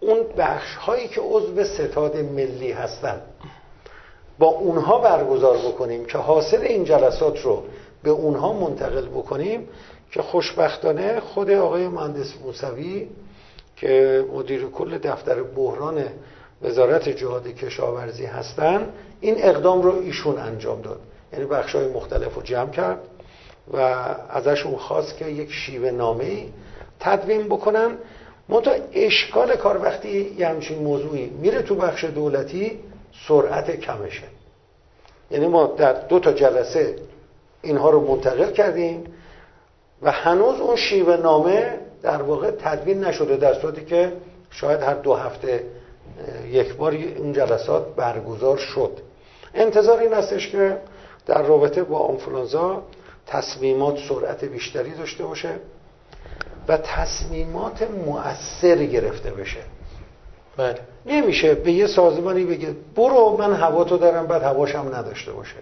[0.00, 3.22] اون بخش هایی که عضو ستاد ملی هستند
[4.38, 7.62] با اونها برگزار بکنیم که حاصل این جلسات رو
[8.02, 9.68] به اونها منتقل بکنیم
[10.10, 13.08] که خوشبختانه خود آقای مهندس موسوی
[13.76, 16.04] که مدیر کل دفتر بحران
[16.62, 18.88] وزارت جهاد کشاورزی هستن
[19.20, 21.00] این اقدام رو ایشون انجام داد.
[21.32, 22.98] یعنی بخش های مختلف رو جمع کرد
[23.72, 23.76] و
[24.30, 26.46] ازشون خواست که یک شیوه نامه
[27.00, 27.98] تدوین بکنن.
[28.48, 32.78] منتها اشکال کار وقتی یه همچین موضوعی میره تو بخش دولتی
[33.28, 34.22] سرعت کمشه.
[35.30, 36.96] یعنی ما در دو تا جلسه
[37.62, 39.04] اینها رو منتقل کردیم
[40.02, 44.12] و هنوز اون شیوه نامه در واقع تدوین نشده در صورتی که
[44.50, 45.64] شاید هر دو هفته
[46.50, 48.92] یک بار اون جلسات برگزار شد.
[49.54, 50.78] انتظار این هستش که
[51.26, 52.82] در رابطه با آنفلانزا
[53.26, 55.50] تصمیمات سرعت بیشتری داشته باشه.
[56.68, 59.60] و تصمیمات مؤثر گرفته بشه.
[60.56, 60.78] بله.
[61.06, 65.56] نمیشه به یه سازمانی بگه برو من هوا تو دارم بعد هواشم نداشته باشه.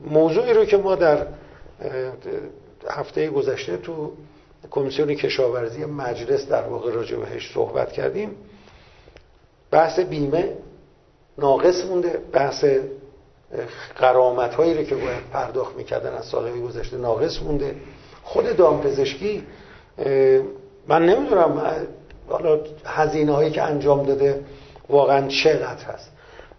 [0.00, 1.26] موضوعی رو که ما در
[2.88, 4.12] هفته گذشته تو
[4.70, 8.36] کمیسیون کشاورزی مجلس در واقع راجع بهش صحبت کردیم
[9.70, 10.56] بحث بیمه
[11.38, 12.20] ناقص مونده.
[12.32, 12.64] بحث
[13.96, 17.76] قرامت هایی رو که باید پرداخت می‌کردن از سالهای گذشته ناقص مونده.
[18.22, 19.42] خود دامپزشکی
[20.88, 21.62] من نمی‌دونم
[22.28, 24.40] حالا هزینه هایی که انجام داده
[24.88, 26.10] واقعا چقدر هست.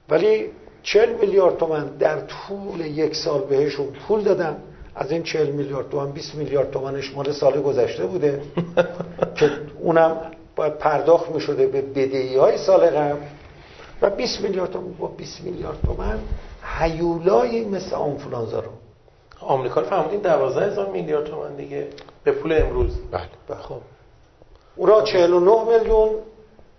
[0.10, 0.50] ولی
[0.84, 4.56] 40 میلیارد تومن در طول یک سال بهشون پول دادم
[4.96, 8.42] از این 40 میلیارد تومن 20 میلیارد تومنش مال سال گذشته بوده.
[9.36, 10.18] که اونم
[10.56, 13.20] باید پرداخت می شده به بدهی های سال قبل.
[14.02, 16.20] و 20 میلیارد تومن با 20 میلیارد تومن
[16.80, 18.72] هیولای مثل آنفلانزا رو.
[19.42, 21.88] آمریکا رو فهمیدین 12 هزار میلیارد تومن دیگه
[22.24, 22.98] به پول امروز.
[23.12, 23.58] بله, بله.
[23.58, 23.80] خب.
[24.76, 26.10] او را 49 میلیون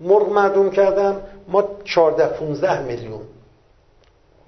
[0.00, 3.20] مرغ معدوم کردن ما 14 15 میلیون.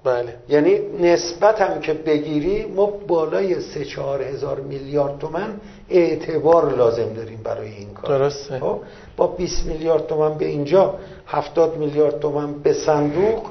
[0.03, 0.35] بله.
[0.49, 7.41] یعنی نسبت هم که بگیری ما بالای 3 4 هزار میلیارد تومن اعتبار لازم داریم
[7.43, 8.17] برای این کار.
[8.17, 8.59] درسته.
[8.59, 8.79] خب
[9.17, 10.93] با 20 میلیارد تومن به اینجا
[11.27, 13.45] 70 میلیارد تومن به صندوق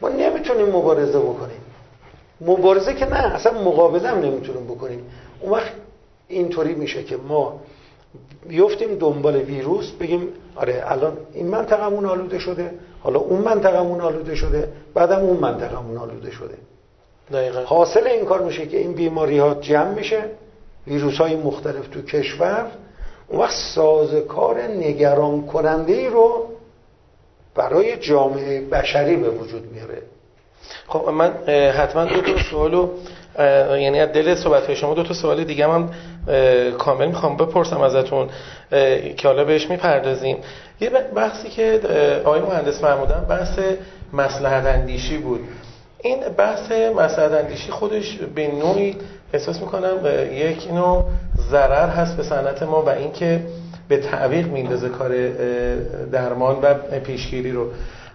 [0.00, 1.61] ما نمی‌تونیم مبارزه بکنیم.
[2.46, 5.04] مبارزه که نه اصلا مقابله هم نمی‌تونیم بکنیم.
[5.40, 5.72] اون وقت
[6.28, 7.60] اینطوری میشه که ما
[8.48, 14.68] بیفتیم دنبال ویروس بگیم آره الان این منطقمون آلوده شده حالا اون منطقمون آلوده شده
[14.94, 16.54] بعدم اون منطقمون آلوده شده.
[17.32, 17.60] دقیقا.
[17.60, 20.24] حاصل این کار میشه که این بیماری ها جمع میشه
[20.86, 22.66] ویروس های مختلف تو کشور.
[23.28, 26.48] اون وقت سازکار نگران کننده ای رو
[27.54, 30.02] برای جامعه بشری به وجود میاره.
[30.88, 31.32] خب من
[31.76, 32.88] حتما دو تا سوالو
[33.70, 35.90] یعنی از دل صحبت شما دو تا سوال دیگه هم
[36.78, 38.28] کامل می‌خوام بپرسم ازتون
[39.16, 40.36] که حالا بهش می‌پردازیم.
[40.80, 41.80] یه بحثی که
[42.24, 43.58] آقای مهندس فرمودن بحث
[44.12, 45.40] مسلحت اندیشی بود.
[45.98, 48.96] این بحث مسلحت اندیشی خودش به نوعی
[49.32, 49.98] احساس می‌کنم
[50.32, 51.04] یک نوع
[51.50, 53.40] ضرر هست به صنعت ما و اینکه
[53.88, 55.28] به تعویق میندازه کار
[56.12, 57.66] درمان و پیشگیری رو.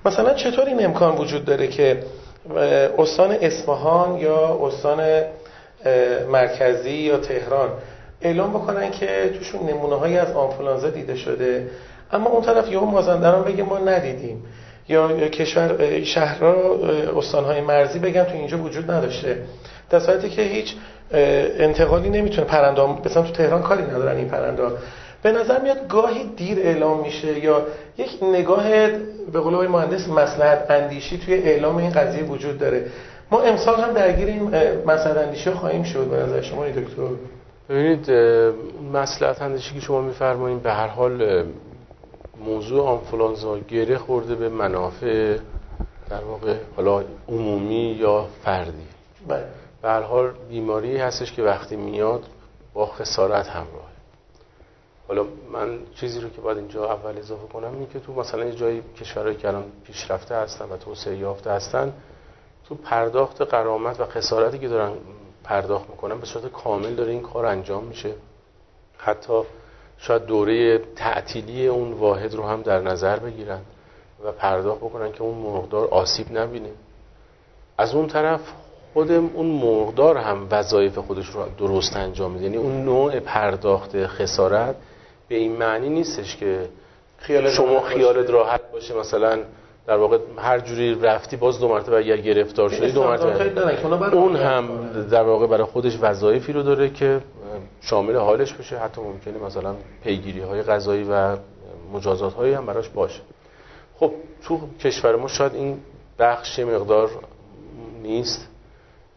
[0.06, 2.00] مثلا چطور این امکان وجود داره که
[2.98, 5.24] استان اصفهان یا استان
[6.32, 7.70] مرکزی یا تهران
[8.22, 11.70] اعلام بکنن که توشون نمونه هایی از آنفولانزا دیده شده.
[12.12, 14.44] اما اون طرف یهو مازندران بگه ما ندیدیم.
[14.90, 16.56] یا کشور شهرها
[17.18, 19.38] استانهای مرزی بگن تو اینجا وجود نداشته.
[19.90, 20.76] در که هیچ
[21.60, 24.64] انتقالی نمی‌تونه پرنده مثلا تو تهران کاری ندارن این پرنده.
[25.24, 27.62] به نظر میاد گاهی دیر اعلام میشه یا
[27.98, 28.70] یک نگاه
[29.34, 32.86] به قول آقای مهندس مصلحت اندیشی توی اعلام این قضیه وجود داره.
[33.32, 34.44] ما امسال هم درگیر این
[34.86, 36.08] مصلحت اندیشی خواهیم شد.
[36.08, 37.10] به نظر شما دکتر؟
[37.70, 38.12] ببینید
[38.94, 41.46] مصلحت اندیشی که شما میفرمایید به هر حال
[42.46, 45.38] موضوع آنفولانزا گره خورده به منافع
[46.10, 48.88] در واقع حالا عمومی یا فردی.
[49.28, 49.44] بله.
[49.82, 52.24] به هر حال بیماری هستش که وقتی میاد
[52.74, 53.97] با خسارت همراه.
[55.08, 58.56] حالا من چیزی رو که باید اینجا اول اضافه کنم اینه که تو مثلا یه
[58.56, 61.94] جایی کشورهایی که الان پیشرفته هستن و توسعه یافته هستن
[62.68, 64.92] تو پرداخت قرامت و خسارتی که دارن
[65.44, 68.14] پرداخت می‌کنن به صورت کامل داره این کار انجام میشه.
[68.98, 69.42] حتی
[69.98, 73.60] شاید دوره تعطیلی اون واحد رو هم در نظر بگیرن
[74.24, 76.70] و پرداخت بکنن که اون مرغدار آسیب نبینه.
[77.78, 78.42] از اون طرف
[78.94, 82.44] خود اون مرغدار هم وظایف خودش رو درست انجام میده.
[82.44, 84.76] یعنی اون نوع پرداخت خسارت
[85.30, 86.70] به این معنی نیستش که
[87.18, 89.40] خیال شما خیالت راحت باشه مثلا
[89.88, 94.14] در واقع هر جوری رفتی باز دو مرتبه اگر گرفتار شدی دو مرتبه.
[94.14, 94.68] اون هم
[95.12, 97.22] در واقع برای خودش وظایفی رو داره که
[97.82, 101.38] شامل حالش بشه حتی ممکنه مثلا پیگیری های غذایی و
[101.94, 103.22] مجازات هایی هم براش باشه.
[104.00, 104.12] خب
[104.44, 105.80] تو کشور ما شاید این
[106.20, 107.10] بخش مقدار
[108.02, 108.48] نیست.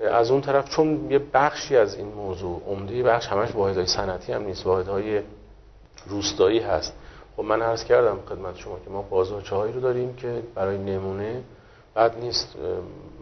[0.00, 4.42] از اون طرف چون یه بخشی از این موضوع عمده بخش همش واحدهای صنعتی هم
[4.42, 5.20] نیست واحدهای
[6.08, 6.92] روستایی هست.
[7.36, 11.42] خب من عرض کردم خدمت شما که ما بازارچه هایی رو داریم که برای نمونه
[11.94, 12.56] بعد نیست.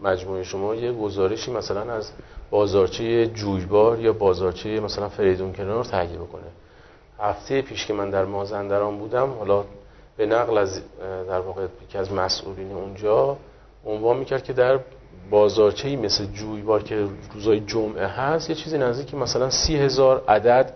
[0.03, 2.11] مجموعه شما یه گزارشی مثلا از
[2.49, 6.43] بازارچه جویبار یا بازارچه مثلا فریدون کنار تهیه بکنه.
[7.19, 9.63] هفته پیش که من در مازندران بودم حالا
[10.17, 10.81] به نقل از
[11.27, 13.37] در واقع یکی از مسئولین اونجا
[13.85, 14.79] عنوان می‌کرد که در
[15.29, 20.73] بازارچه مثل جویبار که روزای جمعه هست یه چیزی نزدیک مثلا سی هزار عدد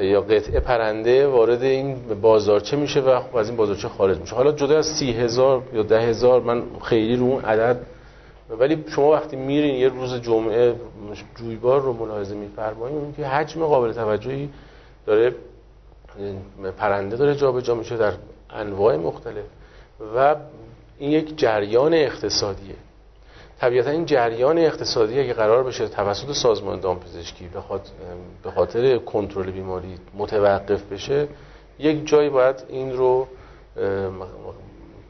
[0.00, 4.34] یا قطعه پرنده وارد این بازارچه میشه و خب از این بازارچه خارج میشه.
[4.34, 7.80] حالا جدا از سی هزار یا ده هزار من خیلی رو اون عدد
[8.58, 10.74] ولی شما وقتی میرین یه روز جمعه
[11.36, 14.48] جویبار رو ملاحظه میفرمایید که حجم قابل توجهی
[15.06, 15.34] داره
[16.78, 18.12] پرنده داره جابجا جا میشه در
[18.50, 19.44] انواع مختلف
[20.16, 20.36] و
[20.98, 22.74] این یک جریان اقتصادیه.
[23.62, 27.48] طبیعتا این جریان اقتصادی اگه قرار بشه توسط سازمان دامپزشکی
[28.42, 31.28] به خاطر کنترل بیماری متوقف بشه
[31.78, 33.26] یک جایی باید این رو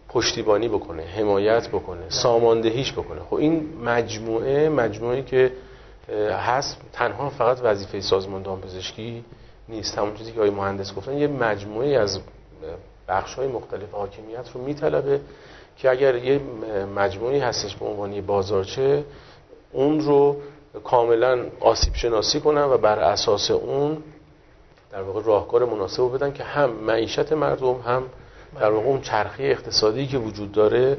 [0.08, 3.20] پشتیبانی بکنه حمایت بکنه ساماندهیش بکنه.
[3.30, 5.52] خب این مجموعه مجموعه که
[6.30, 9.24] هست تنها فقط وظیفه سازمان دامپزشکی
[9.68, 9.98] نیست.
[9.98, 12.20] همون چیزی که آقای مهندس گفتن یه مجموعه از
[13.08, 15.20] بخش های مختلف حاکمیت رو میطلبه
[15.76, 16.40] که اگر یه
[16.96, 19.04] مجموعی هستش به عنوان بازارچه
[19.72, 20.36] اون رو
[20.84, 24.02] کاملا آسیب شناسی کنن و بر اساس اون
[24.92, 28.02] در واقع راهکار مناسب بدن که هم معیشت مردم هم
[28.60, 30.96] در واقع اون چرخی اقتصادی که وجود داره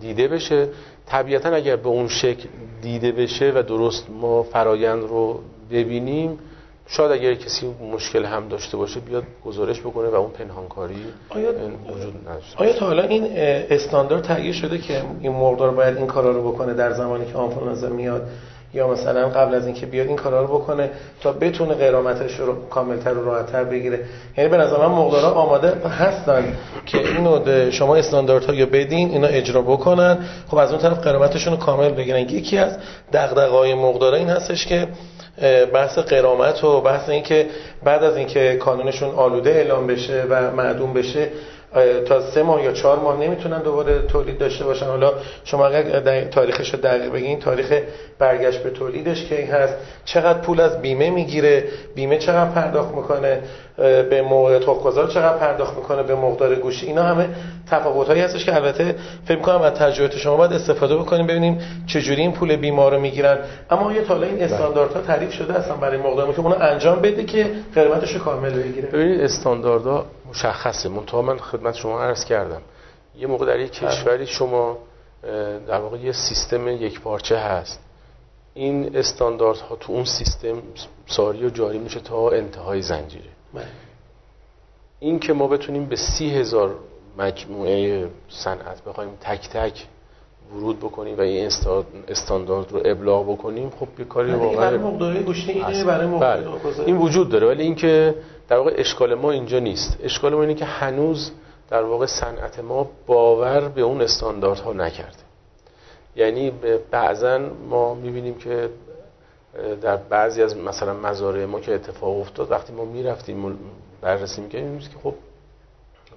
[0.00, 0.68] دیده بشه.
[1.06, 2.48] طبیعتا اگر به اون شکل
[2.82, 6.38] دیده بشه و درست ما فرایند رو ببینیم
[6.86, 12.28] شاید اگر کسی مشکل هم داشته باشه بیاد گزارش بکنه و اون پنهانکاری آیا وجود
[12.28, 12.58] نداشته.
[12.58, 13.28] آیا تا حالا این
[13.70, 17.88] استاندارد تغییر شده که این مقدار باید این کارا رو بکنه در زمانی که آنفولانزا
[17.88, 18.28] میاد؟
[18.74, 23.14] یا مثلا قبل از اینکه بیاد این کارا رو بکنه تا بتونه قرامتش رو کاملتر
[23.14, 24.04] و راحتتر بگیره؟
[24.36, 29.62] یعنی به نظر من مقدارا آماده هستن که اینو شما استانداردها یا بدین اینا اجرا
[29.62, 30.18] بکنن.
[30.48, 32.18] خب از اون طرف قرامتشون رو کامل بگیرن.
[32.18, 32.76] یکی از
[33.12, 34.88] دغدغه‌های مقدارا این هستش که
[35.74, 37.46] بحث قرامت و بحث اینکه
[37.84, 41.28] بعد از اینکه کانونشون آلوده اعلام بشه و معدوم بشه
[42.08, 44.86] تا سه ماه یا چهار ماه نمی‌تونن دوباره تولید داشته باشن.
[44.86, 45.12] حالا
[45.44, 47.72] شما اگر تاریخش رو دقیق بگین تاریخ
[48.18, 53.38] برگشت به تولیدش کی هست چقدر پول از بیمه می‌گیره بیمه چقدر پرداخت می‌کنه
[54.10, 57.28] به موقع تخمگذار چقدر پرداخت می‌کنه به مقدار گوشی اینا همه
[57.70, 62.20] تفاوت هایی هستش که البته فکر کنم از تجربه شما باید استفاده بکنیم ببینیم چجوری
[62.20, 63.38] این پول بیمه رو می‌گیرن.
[63.70, 67.46] اما یه تالا این استانداردها تعریف شده اصلا برای مقدار که اونو انجام بده که
[67.74, 68.88] قیمتش کامل بگیره.
[68.88, 70.88] ببینید استانداردها مشخصه.
[70.88, 72.62] منتها من خدمت شما عرض کردم.
[73.16, 74.78] یه موقع در یک کشوری شما
[75.68, 77.80] در واقع یه سیستم یک پارچه هست.
[78.54, 80.62] این استانداردها تو اون سیستم
[81.06, 83.30] ساری و جاری میشه تا انتهای زنجیره.
[83.54, 83.64] بله.
[85.00, 86.74] این که ما بتونیم به سی هزار
[87.18, 89.86] مجموعه صنعت بخوایم تک تک
[90.54, 91.50] ورود بکنیم و این
[92.08, 94.78] استاندارد رو ابلاغ بکنیم خب یه کاری واقعا برای
[95.84, 96.86] برای بله.
[96.86, 97.46] این وجود داره.
[97.46, 98.14] ولی اینکه
[98.48, 99.96] در واقع اشکال ما اینجا نیست.
[100.02, 101.30] اشکال ما اینه که هنوز
[101.70, 105.24] در واقع صنعت ما باور به اون استانداردها نکرده.
[106.16, 106.52] یعنی
[106.90, 108.70] بعضا ما می‌بینیم که
[109.82, 113.58] در بعضی از مثلا مزارع ما که اتفاق افتاد وقتی ما می‌رفتیم
[114.00, 115.14] بررسی می‌کنیم که خب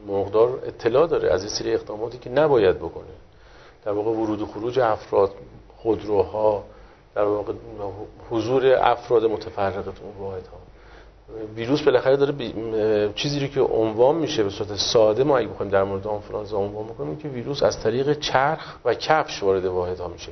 [0.07, 3.05] مقدار اطلاع داره از این سری اقداماتی که نباید بکنه.
[3.85, 5.31] در واقع ورود و خروج افراد
[5.77, 6.63] خودروها
[7.15, 7.53] در واقع
[8.29, 10.43] حضور افراد متفرق اون واحد
[11.55, 12.33] ویروس بالاخره داره
[13.15, 16.85] چیزی رو که عنوان میشه به صورت ساده ما اگه بخوایم در مورد آنفولانزا عنوان
[16.85, 20.31] بکنیم که ویروس از طریق چرخ و کفش وارد واحد ها میشه.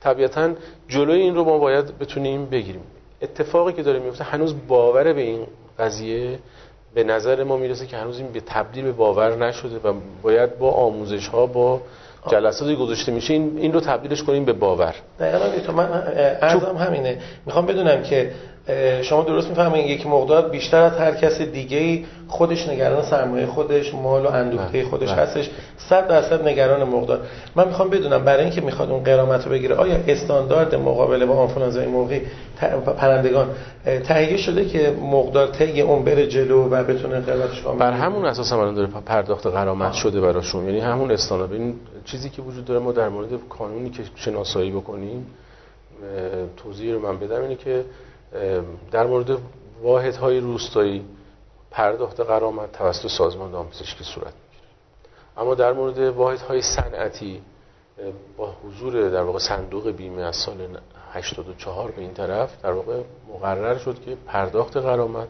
[0.00, 0.50] طبیعتا
[0.88, 2.82] جلوی این رو ما باید بتونیم بگیریم.
[3.22, 5.46] اتفاقی که داره میفته هنوز باور به این
[5.78, 6.38] قضیه
[6.94, 10.70] به نظر ما می‌رسه که هنوز این به تبدیل به باور نشده و باید با
[10.70, 11.80] آموزش ها با
[12.30, 14.94] جلساتی گذاشته میشه این, این رو تبدیلش کنیم به باور.
[15.20, 16.02] دقیقا تو من
[16.42, 17.18] ارزم همینه.
[17.46, 18.32] می‌خوام بدونم که
[19.02, 23.94] شما درست می‌فهمین یک مقدار بیشتر از هر کس دیگه ای خودش نگران سرمایه خودش
[23.94, 25.22] مال و اندوخته بله، خودش بله.
[25.22, 25.50] هستش.
[25.78, 27.20] صد درصد نگران مقدار.
[27.56, 31.86] من می‌خوام بدونم برای اینکه می‌خواد اون قرامت رو بگیره آیا استاندارد مقابله با آنفولانزای
[31.86, 32.20] موقعی
[32.96, 33.48] پرندگان
[33.84, 38.74] تهیه شده که مقدار طی اون بره جلو و بتونه قرامتش بر همون اساس الان
[38.74, 40.64] داره پرداخت قرامت شده براشون.
[40.64, 41.52] یعنی همون استاندارد.
[41.52, 45.26] این چیزی که وجود داره ما در مورد کانونی که شناسایی بکنیم
[46.56, 47.84] توضیح رو من بدم اینه که
[48.90, 49.38] در مورد
[49.82, 51.04] واحدهای روستایی
[51.70, 54.68] پرداخت قرامت توسط سازمان دامپزشکی صورت می‌گیره.
[55.36, 57.42] اما در مورد واحدهای صنعتی
[58.36, 60.78] با حضور در واقع صندوق بیمه از سال
[61.12, 63.02] 84 به این طرف در واقع
[63.34, 65.28] مقرر شد که پرداخت قرامت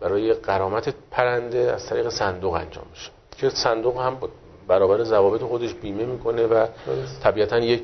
[0.00, 3.10] برای قرامت پرنده از طریق صندوق انجام بشه.
[3.36, 4.18] که صندوق هم
[4.68, 6.66] برابر ضوابط خودش بیمه می‌کنه و
[7.22, 7.82] طبیعتا یک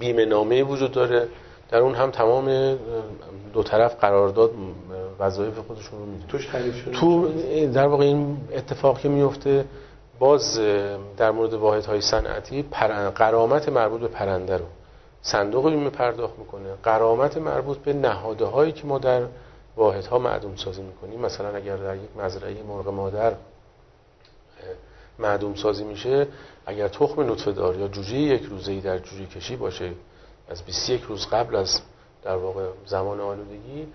[0.00, 1.28] بیمه نامه وجود داره.
[1.70, 2.76] در اون هم تمام
[3.52, 4.50] دو طرف قرارداد
[5.18, 6.46] وظایف خودشون رو میده توش
[6.84, 7.28] شده تو
[7.66, 9.64] در واقع این اتفاق که میفته
[10.18, 10.58] باز
[11.16, 12.62] در مورد واحدهای صنعتی
[13.14, 14.64] قرامت مربوط به پرنده رو
[15.22, 16.74] صندوق بیمه پرداخت می‌کنه.
[16.82, 19.22] قرامت مربوط به نهاده هایی که ما در
[19.76, 21.20] واحدها معدوم سازی می‌کنیم.
[21.20, 23.34] مثلا اگر در یک مزرعه مرغ مادر
[25.18, 26.26] معدوم سازی میشه
[26.66, 29.90] اگر تخم نطفه دار یا جوجه یک روزه در جوجه کشی باشه
[30.50, 31.80] از 21 روز قبل از
[32.22, 33.86] در واقع زمان آلودگی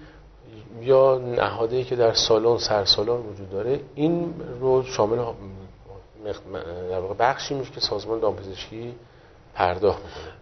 [0.81, 5.17] یا نهاده که در سالن سرسالان وجود داره این رو شامل
[6.89, 8.93] در واقع بخشی میشه که سازمان دامپزشکی
[9.55, 10.35] پرداخت می‌کنه.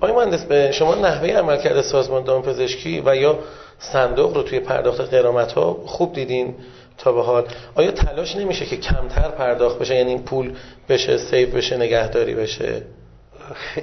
[0.00, 3.38] آقای مهندس به شما نحوه عملکرد سازمان دامپزشکی و یا
[3.78, 6.54] صندوق رو توی پرداخت قرامت ها خوب دیدین
[6.98, 7.46] تا به حال.
[7.74, 10.56] آیا تلاش نمیشه که کمتر پرداخت بشه؟ یعنی این پول
[10.88, 12.82] بشه سیف بشه نگهداری بشه؟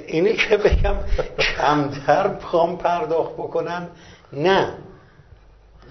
[0.06, 0.94] اینی که بگم
[1.56, 3.88] کمتر پام پرداخت بکنن
[4.32, 4.74] نه.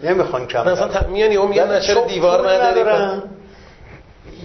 [0.03, 0.71] نمی‌خوان کمتر.
[0.71, 3.21] مثلا میانی اون میگن چرا دیوار نداریم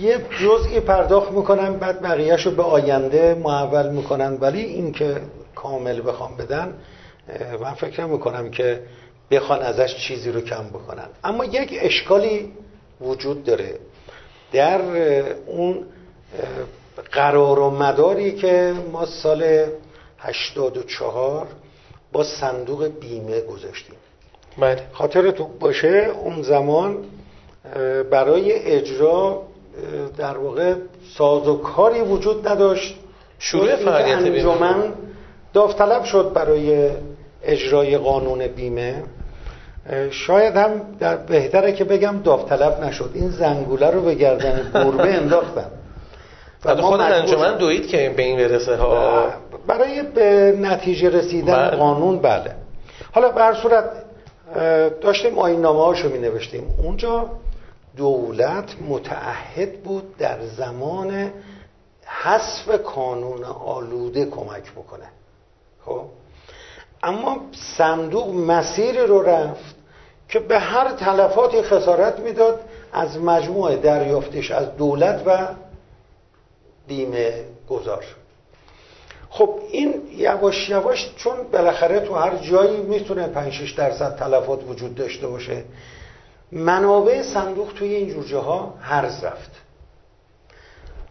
[0.00, 4.38] یه جزئی پرداخت می‌کنن بعد بقیهش رو به آینده محول می‌کنن.
[4.40, 5.20] ولی این که
[5.54, 6.74] کامل بخوام بدن
[7.60, 8.82] من فکر می‌کنم که
[9.30, 11.06] بخوان ازش چیزی رو کم بکنن.
[11.24, 12.52] اما یک اشکالی
[13.00, 13.78] وجود داره.
[14.52, 14.80] در
[15.46, 15.84] اون
[17.12, 19.64] قرار و مداری که ما سال
[20.18, 21.46] 84
[22.12, 23.96] با صندوق بیمه گذاشتیم.
[24.58, 24.82] بله.
[24.92, 26.96] خاطرتون باشه اون زمان
[28.10, 29.42] برای اجرا
[30.16, 30.74] در واقع
[31.16, 32.98] سازوکاری وجود نداشت.
[33.38, 34.92] شروع فعالیت انجمن
[35.52, 36.90] داوطلب شد برای
[37.42, 39.02] اجرای قانون بیمه.
[40.10, 43.10] شاید هم در بهتره که بگم داوطلب نشد.
[43.14, 45.70] این زنگوله رو به گردن گربه انداختن
[46.64, 49.32] و خود انجمن دوید که به این برسه ها.
[49.66, 51.76] برای به نتیجه رسیدن بله.
[51.76, 52.54] قانون بله.
[53.12, 53.84] حالا به صورت
[55.00, 57.30] داشتیم آین نامه هاشو می نوشتیم اونجا
[57.96, 61.30] دولت متعهد بود در زمان
[62.04, 65.04] حذف کانون آلوده کمک بکنه.
[65.84, 66.00] خب؟
[67.02, 67.40] اما
[67.76, 69.74] صندوق مسیری رو رفت
[70.28, 72.60] که به هر تلفاتی خسارت می‌داد
[72.92, 75.48] از مجموع دریافتش از دولت و
[76.88, 78.04] بیمه گذار.
[79.30, 84.94] خب این یواش یواش چون بالاخره تو هر جایی می‌تونه 5 6 درصد تلفات وجود
[84.94, 85.64] داشته باشه
[86.52, 89.50] منابع صندوق توی این جور ها هرز رفت.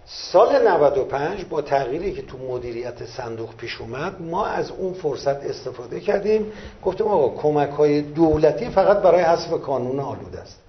[0.06, 6.00] سال 95 با تغییری که تو مدیریت صندوق پیش اومد ما از اون فرصت استفاده
[6.00, 6.52] کردیم.
[6.84, 10.60] گفتیم آقا کمک های دولتی فقط برای حذف کانون آلود است.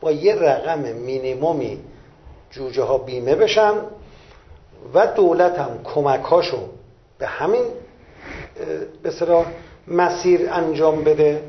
[0.00, 1.78] با یه رقم مینیمومی
[2.50, 3.72] جوجه ها بیمه بشن
[4.94, 6.68] و دولت هم کمکاشو
[7.18, 7.64] به همین
[9.02, 9.44] به
[9.88, 11.42] مسیر انجام بده.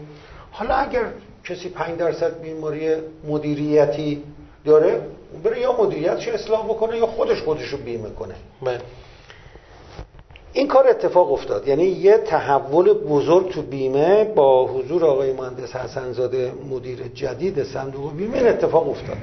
[0.52, 1.06] حالا اگر
[1.44, 2.96] کسی 5 درصد بیماری
[3.28, 4.24] مدیریتی
[4.66, 5.02] داره
[5.44, 8.36] بره یا مدیریتش اصلاح بکنه یا خودش خودش رو بیمه کنه.
[8.62, 8.80] بله.
[10.54, 11.68] این کار اتفاق افتاد.
[11.68, 18.38] یعنی یه تحول بزرگ تو بیمه با حضور آقای مهندس حسنزاده مدیر جدید صندوق بیمه
[18.38, 19.18] این اتفاق افتاد.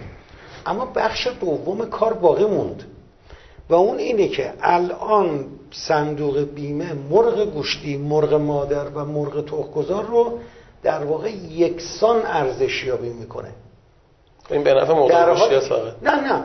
[0.66, 2.84] اما بخش دوم کار باقی موند.
[3.70, 10.38] و اون اینه که الان صندوق بیمه مرغ گوشتی مرغ مادر و مرغ تخمگذار رو
[10.82, 13.48] در واقع یکسان ارزشیابی می‌کنه.
[14.50, 16.42] این به نفع مرغ گوشتی نه نه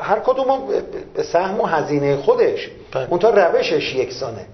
[0.00, 0.68] هر کدوم
[1.14, 2.70] به سهم و هزینه خودش.
[2.92, 3.06] بله.
[3.10, 4.46] اون تا روشش یکسانه.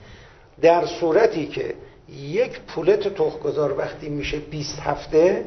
[0.63, 1.75] در صورتی که
[2.21, 5.45] یک پولت تخمگذار وقتی میشه 20 هفته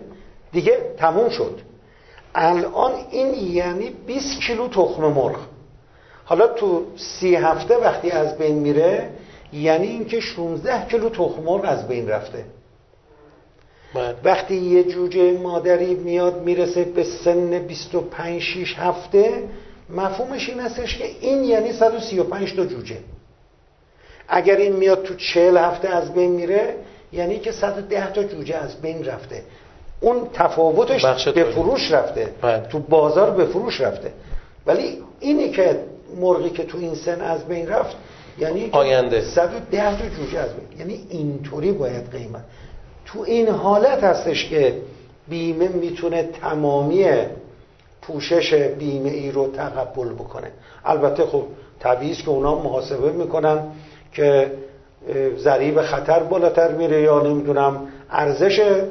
[0.52, 1.60] دیگه تموم شد.
[2.36, 5.36] الان این یعنی 20 کیلو تخم مرغ.
[6.26, 9.10] حالا تو سی هفته وقتی از بین میره
[9.54, 12.46] یعنی اینکه 16 کیلو تخم مرغ از بین رفته.
[13.96, 14.16] بله.
[14.24, 19.44] وقتی یه جوجه مادری میاد می‌رسه به سن 25 6 هفته
[19.90, 22.98] مفهومش این هستش که این یعنی 135 تا جوجه.
[24.28, 26.76] اگر این میاد تو 40 هفته از بین میره
[27.14, 29.44] یعنی که 110 تا جوجه از بین رفته.
[30.00, 32.30] اون تفاوتش به فروش رفته.
[32.42, 32.60] بله.
[32.60, 34.14] تو بازار به فروش رفته.
[34.66, 35.80] ولی اینی که
[36.16, 37.96] مرغی که تو این سن از بین رفت
[38.40, 39.22] یعنی آینده.
[39.22, 40.80] 110 تا جوجه از بین.
[40.80, 42.44] یعنی اینطوری باید قیمت.
[43.06, 44.74] تو این حالت هستش که
[45.28, 47.06] بیمه می‌تونه تمامی
[48.02, 50.52] پوشش بیمه ای رو تقبل بکنه.
[50.86, 51.44] البته خب
[51.80, 53.60] طبیعی که اونا محاسبه می‌کنن
[54.14, 54.52] که
[55.38, 58.82] ضریب خطر بالاتر میره یا نمی‌دونم ارزش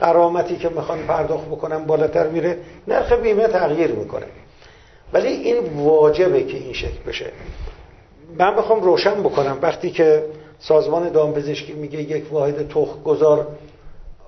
[0.00, 2.58] قرامتی که می‌خوان پرداخت بکنن بالاتر میره.
[2.88, 4.26] نرخ بیمه تغییر می‌کنه.
[5.16, 7.26] ولی این واجبه که این شکل بشه.
[8.38, 9.58] من بخوام روشن بکنم.
[9.62, 10.24] وقتی که
[10.58, 13.46] سازمان دامپزشکی میگه یک واحد تخم گذار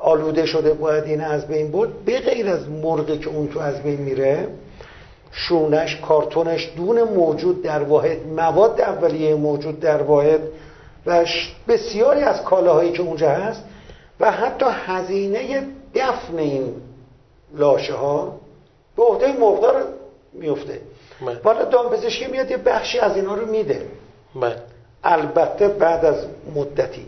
[0.00, 3.82] آلوده شده باید این از بین بود به غیر از مرغی که اون تو از
[3.82, 4.48] بین میره
[5.32, 10.40] شونش کارتونش دون موجود در واحد مواد اولیه موجود در واحد
[11.06, 11.24] و
[11.68, 13.64] بسیاری از کالاهایی که اونجا هست
[14.20, 16.74] و حتی هزینه دفن این
[17.54, 18.36] لاشه ها
[18.96, 19.97] به عهده مقدار
[20.38, 20.80] میفته.
[21.44, 23.86] حالا دامپزشکی میاد یه بخشی از اینا رو میده.
[24.40, 24.56] بله.
[25.04, 27.06] البته بعد از مدتی.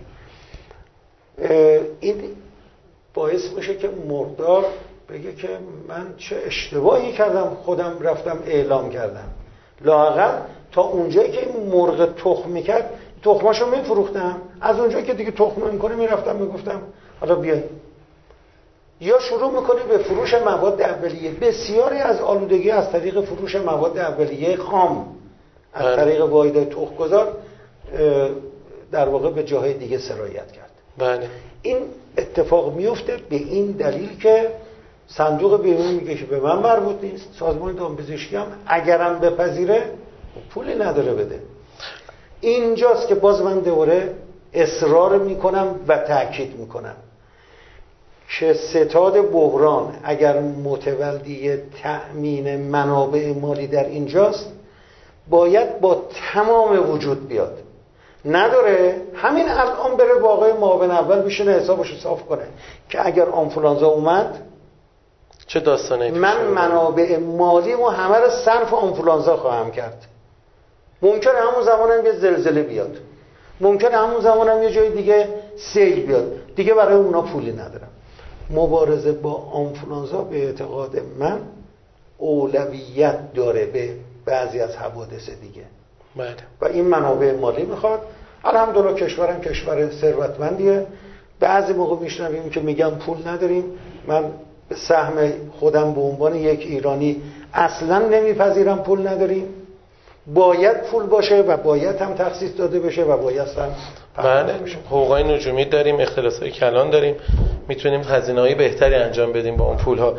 [2.01, 2.23] این
[3.15, 4.65] باعث میشه که مردار
[5.09, 5.49] بگه که
[5.89, 9.29] من چه اشتباهی کردم خودم رفتم اعلام کردم.
[9.81, 10.39] لاقل
[10.73, 12.91] تا اونجایی که این مرغ تخم می‌کرد
[13.23, 14.37] تخماشو میفروختم.
[14.61, 16.83] از اونجایی که دیگه تخم می‌کنه می‌رفتم می‌گفتم
[17.21, 17.63] حالا بیای
[19.01, 21.31] یا شروع می‌کنه به فروش مواد اولیه.
[21.31, 25.17] بسیاری از آلودگی از طریق فروش مواد اولیه خام
[25.75, 25.97] از بله.
[25.97, 27.37] طریق واحد تخمگذار
[28.93, 30.71] در واقع به جاهای دیگه سرایت کرد.
[30.99, 31.29] بله.
[31.63, 31.77] این
[32.19, 34.51] اتفاق میفته به این دلیل که
[35.07, 39.83] صندوق بیمه میگه که به من مربوط نیست سازمان دامپزشکی هم اگرم بپذیره
[40.51, 41.41] پولی نداره بده.
[42.41, 44.15] اینجاست که باز من دوره
[44.53, 46.97] اصرار می‌کنم و تاکید می‌کنم.
[48.39, 54.53] که ستاد بحران اگر متولدی تأمین منابع مالی در اینجاست
[55.31, 56.03] باید با
[56.33, 57.59] تمام وجود بیاد.
[58.25, 59.03] نداره.
[59.15, 62.45] همین الان بره با آقای معاون اول بشینه حسابشو صاف کنه
[62.89, 64.43] که اگر آنفولانزا اومد
[65.47, 70.07] چه داستانه من منابع مالی و همه رو صرف آنفولانزا خواهم کرد.
[71.03, 72.97] ممکن همون زمان هم یه زلزله بیاد.
[73.61, 76.55] ممکن همون زمان هم یه جای دیگه سیل بیاد.
[76.57, 77.89] دیگه برای اونا پولی ندارم.
[78.51, 81.41] مبارزه با آنفولانزا به اعتقاد من
[82.19, 83.91] اولویت داره به
[84.25, 85.63] بعضی از حوادث دیگه.
[86.17, 86.35] بله.
[86.61, 88.01] و این منابع مالی می‌خواد.
[88.45, 90.87] الحمدلله کشورم کشور ثروتمندیه.
[91.41, 93.65] بعضی موقع میشنویم که میگم پول نداریم.
[94.07, 94.25] من
[94.75, 97.23] سهم خودم به عنوان یک ایرانی
[97.55, 99.47] اصلا نمیپذیرم پول نداریم.
[100.35, 103.75] باید پول باشه و باید هم تخصیص داده بشه و باید هم
[104.17, 104.55] بله.
[104.87, 105.97] حقوقای نجومی داریم
[106.41, 107.15] های کلان داریم.
[107.69, 110.15] می‌تونیم هزینه های بهتری انجام بدیم با اون پول ها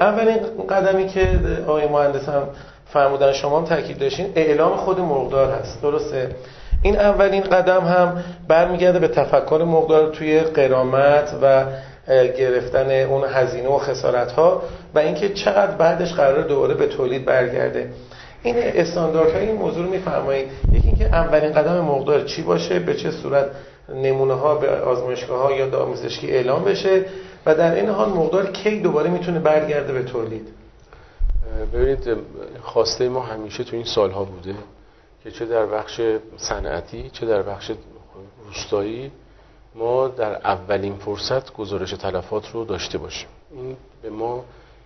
[0.00, 0.38] اولین
[0.70, 1.28] قدمی که
[1.66, 2.42] آقای مهندس هم
[2.86, 5.82] فرمودن شما هم تاکید داشتین اعلام خود مقدار هست.
[5.82, 6.28] درسته؟
[6.82, 11.64] این اولین قدم هم برمیگرده به تفکر مقدار توی قرامت و
[12.38, 14.62] گرفتن اون هزینه و خسارت ها
[14.94, 17.88] و اینکه چقدر بعدش قرار دوباره به تولید برگرده.
[18.42, 20.48] این استانداردهای این موضوع رو میفرمایید.
[20.72, 23.50] یکی اینکه اولین قدم مقدار چی باشه به چه صورت
[23.94, 27.04] نمونه ها به آزمایشگاه ها یا دامپزشکی اعلام بشه
[27.46, 30.48] و در این حال مقدار کی دوباره می‌تونه برگرده به تولید؟
[31.72, 32.16] ببینید
[32.62, 34.54] خواسته ما همیشه تو این سالها بوده
[35.24, 36.00] که چه در بخش
[36.36, 37.70] صنعتی چه در بخش
[38.46, 39.10] روستایی
[39.74, 43.28] ما در اولین فرصت گزارش تلفات رو داشته باشیم.
[43.52, 44.44] این به ما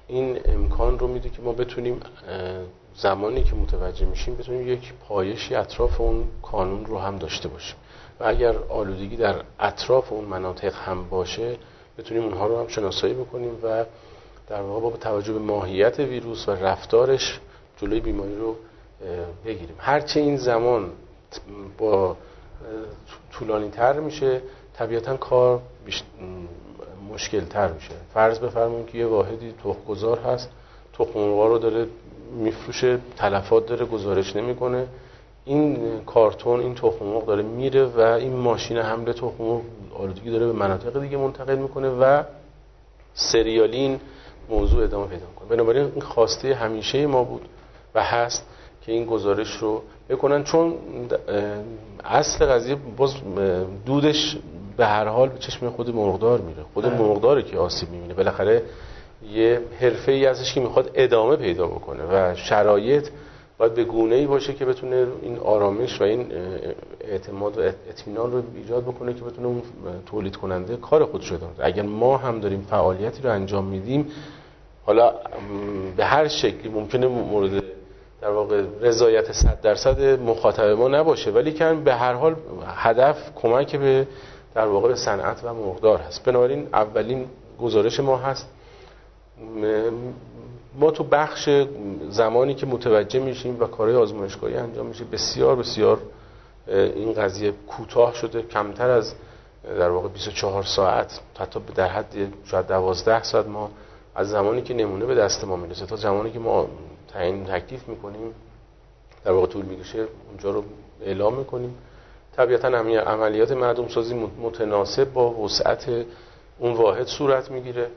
[0.09, 2.01] این امکان رو میده که ما بتونیم
[2.97, 7.77] زمانی که متوجه میشیم بتونیم یک پایشی اطراف اون کانون رو هم داشته باشیم.
[8.21, 11.57] و اگر آلودگی در اطراف اون مناطق هم باشه
[11.99, 13.85] بتونیم اونها رو هم شناسایی بکنیم و
[14.49, 17.41] در واقع با توجه به ماهیت ویروس و رفتارش
[17.77, 18.57] جلوی بیماری رو
[19.45, 19.77] بگیریم.
[19.79, 20.91] هرچه این زمان
[21.79, 22.17] با
[23.33, 24.41] طولانی تر میشه
[24.75, 25.61] طبیعتا کار
[27.13, 27.95] مشکل تر میشه.
[28.15, 30.51] فرض بفرمایید که یه واحدی تخمگذار هست
[30.93, 31.87] تخم رو داره
[32.33, 34.87] میفروشه تلفات داره گزارش نمی‌کنه.
[35.45, 39.61] این کارتون این تخم داره میره و این ماشین حمل تخم
[39.99, 42.23] آلودگی داره به مناطق دیگه منتقل می‌کنه و
[43.15, 44.01] سریالین
[44.49, 47.49] موضوع ادامه پیدا کنه بنابراین این خواسته همیشه ما بود
[47.95, 48.47] و هست
[48.83, 50.45] که این گزارش رو بکنن.
[50.45, 50.75] چون
[52.05, 53.15] اصل قضیه باز
[53.87, 54.37] دودش
[54.77, 56.63] به هر حال به چشم خود مرغدار میره.
[56.75, 56.99] خود بله.
[56.99, 58.15] مرغداره که آسیب می‌بینه.
[58.15, 58.63] بالاخره
[59.33, 63.09] یه حرفه ای ازش که می‌خواد ادامه پیدا بکنه و شرایط
[63.59, 66.27] باید به گونه ای باشه که بتونه این آرامش و این
[67.01, 69.63] اعتماد و اطمینان رو ایجاد بکنه که بتونه اون
[70.07, 74.11] تولید کننده کار خودش رو اگر ما هم داریم فعالیتی رو انجام میدیم
[74.87, 75.15] حالا
[75.97, 77.63] به هر شکلی ممکنه مورد
[78.21, 83.77] در واقع رضایت 100 درصد مخاطب ما نباشه ولی کن به هر حال هدف کمک
[83.77, 84.07] به
[84.55, 86.25] در واقع به صنعت و مقدار هست.
[86.25, 87.27] بنابراین اولین
[87.61, 88.54] گزارش ما هست
[90.79, 91.49] ما تو بخش
[92.11, 95.99] زمانی که متوجه میشیم و کارهای آزمایشگاهی انجام میشه بسیار بسیار
[96.69, 99.15] این قضیه کوتاه شده کمتر از
[99.65, 103.71] در واقع 24 ساعت حتی در حد شاید 12 ساعت ما
[104.15, 106.69] از زمانی که نمونه به دست ما می‌رسه تا زمانی که ما
[107.13, 108.35] تعیین تکلیف می‌کنیم
[109.25, 110.65] در واقع طول می‌کشه اونجا رو
[111.03, 111.75] اعلام می‌کنیم.
[112.37, 115.91] طبیعتا عملیات معدوم سازی متناسب با وسعت
[116.59, 117.91] اون واحد صورت می‌گیره.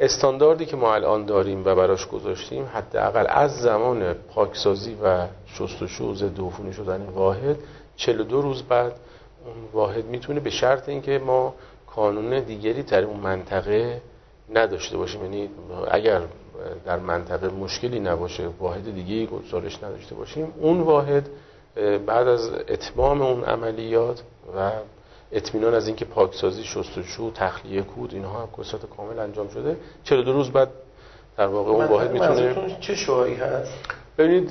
[0.00, 6.40] استانداردی که ما الان داریم و براش گذاشتیم حداقل از زمان پاکسازی و شستشو ضد
[6.40, 7.56] عفونی شدن واحد
[7.96, 8.92] 42 روز بعد
[9.44, 11.54] اون واحد می‌تونه به شرط اینکه ما
[11.86, 14.00] کانون دیگری در اون منطقه
[14.54, 15.22] نداشته باشیم.
[15.22, 15.50] یعنی
[15.90, 16.20] اگر
[16.84, 21.28] در منطقه مشکلی نباشه واحد دیگه گزارش نداشته باشیم اون واحد
[22.06, 24.22] بعد از اتمام اون عملیات
[24.56, 24.70] و
[25.32, 29.76] اطمینان از اینکه پاکسازی شستشو تخلیه کود اینها هم کسات کامل انجام شده.
[30.04, 30.68] 42 روز بعد
[31.38, 33.72] در واقع اون واحد می‌تونه چه شعاعی هست؟
[34.18, 34.48] ببینید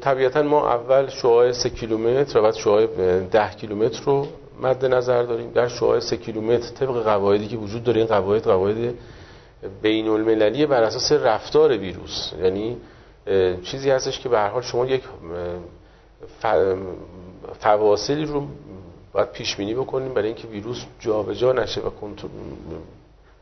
[0.00, 4.26] طبیعتا ما اول شعاع 3 کیلومتر و بعد شعاع 10 کیلومتر رو
[4.62, 5.50] مد نظر داریم.
[5.50, 8.94] در شعاع 3 کیلومتر طبق قواعدی که وجود داره این قواعد قواعد
[9.82, 12.32] بین المللی بر اساس رفتار ویروس.
[12.42, 12.76] یعنی
[13.62, 15.02] چیزی هستش که به هر حال شما یک
[17.60, 18.42] فواصلی رو
[19.12, 22.30] باید پیش بینی بکنیم برای اینکه ویروس جابجا نشه و کنترل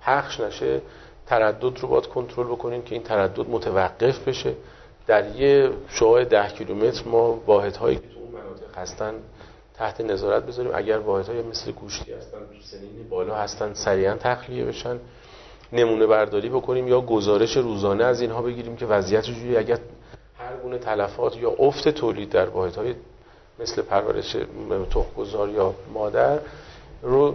[0.01, 0.81] پخش نشه
[1.27, 4.55] تردد رو باید کنترل بکنیم که این تردد متوقف بشه.
[5.07, 9.15] در یه شعاع ده کیلومتر ما واحدهایی که تو اون مناطق هستن
[9.75, 10.73] تحت نظارت بذاریم.
[10.75, 14.99] اگر واحدهای مثل گوشتی هستن تو سنین بالا هستن سریعا تخلیه بشن.
[15.73, 19.79] نمونه برداری بکنیم یا گزارش روزانه از اینها بگیریم که وضعیت جوری اگر
[20.39, 22.95] هر گونه تلفات یا افت تولید در واحدهای
[23.61, 24.37] مثل پرورش
[24.91, 26.39] تخمگذار یا مادر
[27.03, 27.35] رو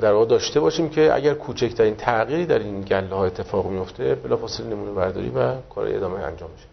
[0.00, 4.66] در واقع داشته باشیم که اگر کوچکترین تغییری در این گله ها اتفاق میفته بلافاصله
[4.66, 6.66] نمونه برداری و کار ادامه انجام میشه.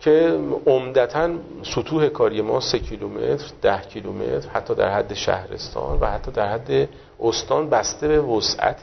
[0.00, 1.30] که عمدتا
[1.74, 6.88] سطوح کاری ما 3 کیلومتر 10 کیلومتر حتی در حد شهرستان و حتی در حد
[7.20, 8.82] استان بسته به وسعت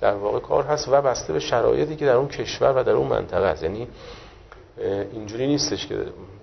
[0.00, 3.08] در واقع کار هست و بسته به شرایطی که در اون کشور و در اون
[3.08, 3.88] منطقه است یعنی
[5.12, 5.96] اینجوری نیستش که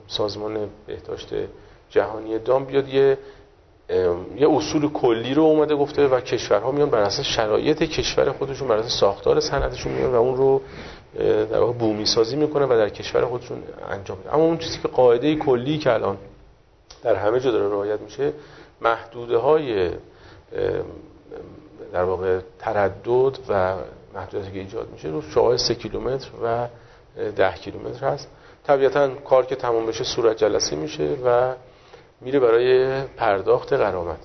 [0.08, 1.34] سازمان بهداشت
[1.96, 3.18] جهانی دام بیاد یه
[4.38, 8.78] یه اصول کلی رو اومده گفته و کشورها میان بر اساس شرایط کشور خودشون بر
[8.78, 10.62] اساس ساختار صنعتشون میان و اون رو
[11.52, 14.34] در واقع بومی سازی می‌کنه و در کشور خودشون انجام میده.
[14.34, 16.18] اما اون چیزی که قاعده کلی که الان
[17.04, 18.34] در همه جا داره رعایت میشه
[18.82, 19.90] محدوده های
[21.94, 23.76] در واقع تردد و
[24.16, 26.68] محدودیتی که ایجاد میشه رو شعاع 3 کیلومتر و
[27.36, 28.28] 10 کیلومتر هست.
[28.68, 31.54] طبیعتا کار که تمام بشه صورت جلسه میشه و
[32.22, 34.20] میره برای پرداخت قرامت.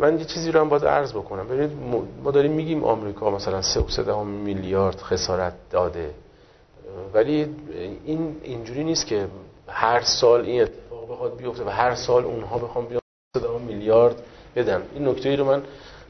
[0.00, 1.48] من یه چیزی رو هم باید عرض بکنم.
[1.48, 1.70] ببینید
[2.24, 6.10] ما داریم میگیم آمریکا مثلا 3 میلیارد خسارت داده.
[7.14, 7.46] ولی
[8.04, 9.26] این اینجوری نیست که
[9.68, 13.00] هر سال این اتفاق بخواد بیفته و هر سال اونها بخوام بیان
[13.36, 14.22] 3 میلیارد
[14.56, 14.82] بدن.
[14.94, 15.62] این نکته ای رو من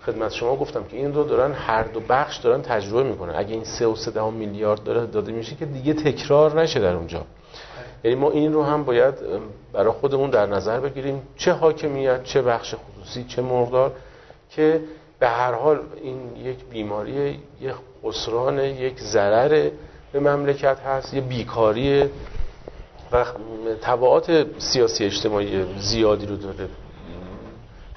[0.07, 3.35] خدمت شما گفتم که این رو دارن هر دو بخش دارن تجربه می‌کنن.
[3.37, 7.23] اگه این 3 و 3 میلیارد داره داده میشه که دیگه تکرار نشه در اونجا.
[8.05, 9.15] یعنی ما این رو هم باید
[9.73, 13.93] برای خودمون در نظر بگیریم چه حاکمیت چه بخش خصوصی چه مقدار
[14.51, 14.81] که
[15.19, 17.73] به هر حال این یک بیماری یک
[18.05, 19.71] خسران یک ضرر
[20.13, 22.05] به مملکت هست یه بیکاری
[23.13, 23.25] و
[23.83, 26.69] تبعات سیاسی اجتماعی زیادی رو داره.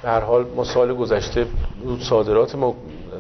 [0.02, 1.48] به هر حال ما سال گذشته
[2.00, 2.76] صادرات ما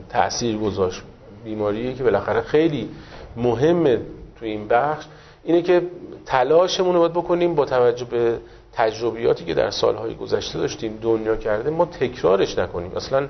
[0.09, 1.01] تاثیر گذاشت
[1.43, 2.89] بیماریه که بالاخره خیلی
[3.37, 4.01] مهمه
[4.39, 5.05] تو این بخش.
[5.47, 5.81] اینه که
[6.25, 8.39] تلاشمون رو باید بکنیم با توجه به
[8.73, 12.91] تجربیاتی که در سالهای گذشته داشتیم دنیا کرده ما تکرارش نکنیم.
[12.95, 13.27] اصلا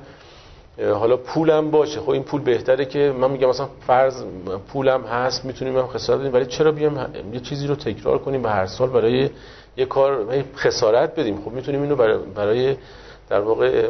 [0.93, 1.99] حالا پولم باشه.
[1.99, 4.23] خب این پول بهتره که من میگم مثلا فرض
[4.73, 8.49] پولم هست می‌تونیم هم خسارت بدیم ولی چرا بیام یه چیزی رو تکرار کنیم به
[8.49, 9.29] هر سال برای
[9.77, 11.95] یه کار خسارت بدیم؟ خب می‌تونیم اینو
[12.35, 12.75] برای,
[13.29, 13.89] در واقع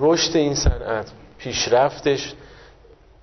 [0.00, 2.34] رشد این صنعت پیشرفتش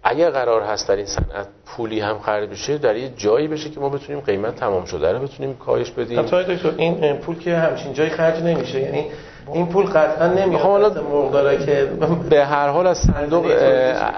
[0.04, 3.80] اگر قرار هست در این صنعت پولی هم خرج بشه در یه جایی بشه که
[3.80, 6.22] ما بتونیم قیمت تمام شده رو بتونیم کاهش بدیم.
[6.22, 9.06] دکتر این پول که همچین جایی خرج نمیشه یعنی
[9.54, 11.90] این پول قطعا نمیاد حالا مقداره که
[12.30, 13.46] به هر حال از صندوق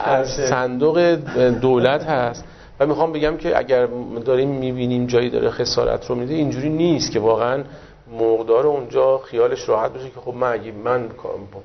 [0.06, 1.00] از صندوق
[1.62, 2.46] دولت هست.
[2.80, 3.88] و می‌خوام بگم که اگر
[4.26, 7.64] داریم می‌بینیم جایی داره خسارت رو میده اینجوری نیست که واقعا
[8.12, 11.10] مقدار اونجا خیالش راحت بشه که خب من اگه من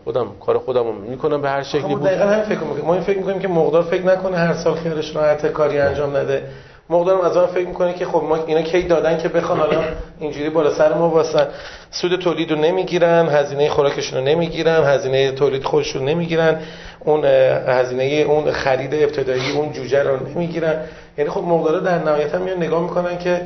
[0.04, 2.02] خودم کار خودم رو می‌کنم به هر شکلی بود.
[2.02, 2.84] دقیقا هم فکر می‌کنیم.
[2.84, 6.42] ما این فکر می‌کنیم که مقدار فکر نکنه هر سال خیالش راحت کاری انجام نده.
[6.90, 9.82] مقدارم از آن فکر می‌کنه که خب ما اینا کی دادن که بخوان حالا
[10.20, 11.46] اینجوری بالا سر ما واسن
[11.90, 16.60] سود تولید رو نمی‌گیرن هزینه خوراکشون رو نمی‌گیرن هزینه تولید خودشون نمی‌گیرن.
[17.00, 17.24] اون
[17.66, 20.74] هزینه اون خرید ابتدایی اون جوجه رو نمی‌گیرن.
[21.18, 23.40] یعنی خب مقدار در نهایت هم میان نگاه می‌کنن که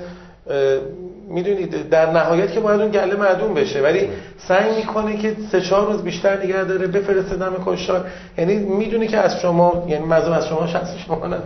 [1.29, 3.83] می‌دونید در نهایت که باید اون گله معدوم بشه.
[3.83, 4.09] ولی
[4.39, 8.07] سعی می‌کنه که سه چهار روز بیشتر نگه داره بفرسته دم کشتار.
[8.39, 11.37] یعنی می‌دونه که از شما یعنی مزم از شما شخص شما نه.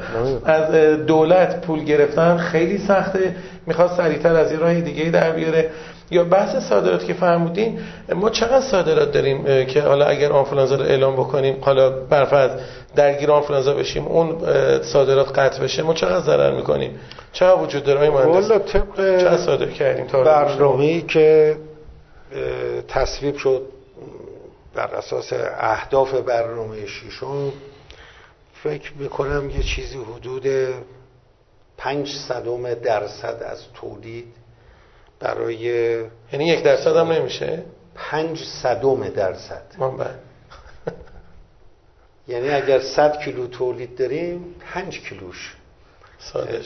[0.45, 0.74] از
[1.07, 3.37] دولت پول گرفتن خیلی سخته.
[3.66, 5.70] می‌خواد سریعتر از این راه دیگه در بیاره.
[6.11, 7.81] یا بحث صادرات که فرمودین
[8.15, 12.51] ما چقدر صادرات داریم که حالا اگر آنفولانزا رو اعلام بکنیم حالا برفرض
[12.97, 14.39] درگیر آنفولانزا بشیم اون
[14.83, 17.01] صادرات قطع بشه ما چقدر ضرر می‌کنیم؟
[17.33, 21.57] چه وجود داره مهندس؟ طبق چه صادر کردیم تا برنامه‌ای که
[22.89, 23.63] تصویب شد
[24.75, 27.53] بر اساس اهداف برنامه شیشون
[28.63, 30.47] فکر می‌کنم یه چیزی حدود
[31.79, 34.38] پنج صدم درصد از تولید
[35.21, 35.57] برای
[36.33, 37.62] یعنی یک درصد هم نمیشه؟
[37.95, 39.62] پنج صدم درصد.
[39.79, 39.91] من
[42.29, 45.55] یعنی اگر صد کیلو تولید داریم پنج کیلوش.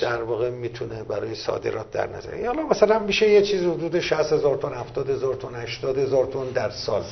[0.01, 2.47] در واقع می‌تونه برای صادرات در نظر.
[2.47, 6.45] حالا مثلا میشه یه چیز حدود 60 هزار تن 70 هزار تن 80 هزار تن
[6.45, 7.03] در سال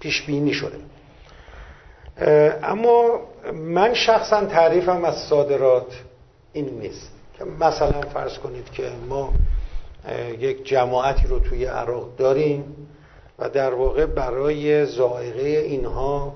[0.00, 0.78] پیش بینی شده.
[2.62, 3.20] اما
[3.52, 5.86] من شخصا تعریفم از صادرات
[6.52, 7.10] این نیست.
[7.38, 9.32] که مثلا فرض کنید که ما
[10.38, 12.88] یک جماعتی رو توی عراق داریم
[13.38, 16.34] و در واقع برای زائقه اینها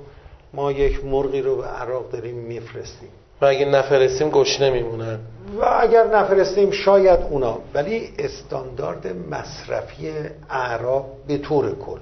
[0.53, 3.09] ما یک مرغی رو به عراق داریم میفرستیم.
[3.41, 5.19] و اگه نفرستیم گشنه میمونن
[5.61, 10.13] و اگر نفرستیم شاید اونا ولی استاندارد مصرفی
[10.51, 12.01] اعراب به طور کل.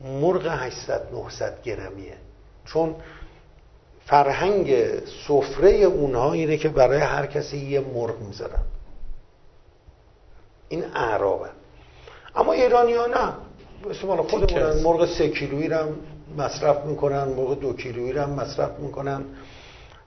[0.00, 2.14] مرغ 800 900 گرمیه.
[2.66, 2.94] چون
[4.06, 4.74] فرهنگ
[5.26, 8.62] سفره اونها اینه که برای هر کسی یه مرغ می‌ذارن.
[10.68, 11.48] این اعرابه.
[12.36, 13.32] اما ایرانی ها نه
[13.90, 15.86] مثل مال خودمونن مرغ سه کیلویی رو
[16.38, 19.24] مصرف می‌کنن مرغ دو کیلویی رو مصرف می‌کنن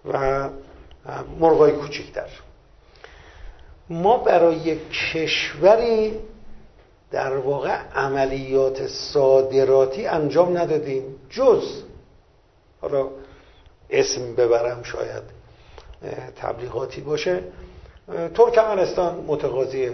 [0.05, 0.49] و
[1.39, 2.29] مرغای کوچکتر.
[3.89, 6.19] ما برای کشوری
[7.11, 11.15] در واقع عملیات صادراتی انجام ندادیم.
[11.29, 11.83] جز
[12.81, 13.07] حالا
[13.89, 15.23] اسم ببرم شاید
[16.35, 17.43] تبلیغاتی باشه.
[18.35, 19.89] ترکمنستان متقاضی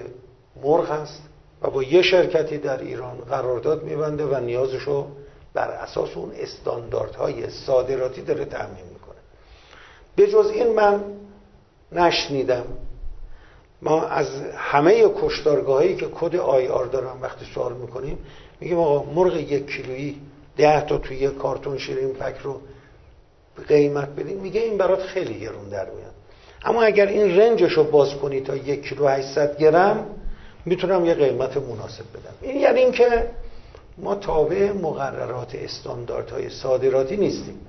[0.61, 1.23] مرغ هست
[1.61, 5.07] و با یه شرکتی در ایران قرارداد میبنده و نیازشو
[5.53, 9.15] بر اساس اون استانداردهای صادراتی داره تعمین می‌کنه.
[10.15, 11.03] به جز این من
[11.91, 12.65] نشنیدم.
[13.81, 18.17] ما از همه کشتارگاهایی که کد آی آر دارم وقتی سوال می‌کنیم
[18.59, 20.21] میگیم آقا مرغ یک کیلویی
[20.57, 22.61] ده تا توی یک کارتون شیرین پک رو
[23.67, 24.39] قیمت بدین.
[24.39, 26.13] میگه این برات خیلی گرون در میاد.
[26.65, 30.05] اما اگر این رنجش رو باز کنی تا یک کیلو 800 گرم
[30.65, 32.33] می‌تونم یه قیمت مناسب بدم.
[32.41, 33.29] این یعنی اینکه
[33.97, 37.67] ما تابع مقررات استانداردهای صادراتی نیستیم.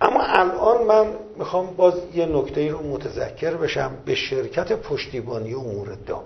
[0.00, 1.06] اما الان من
[1.38, 3.92] می‌خوام باز یه نکته رو متذکر بشم.
[4.04, 6.24] به شرکت پشتیبانی امور دام.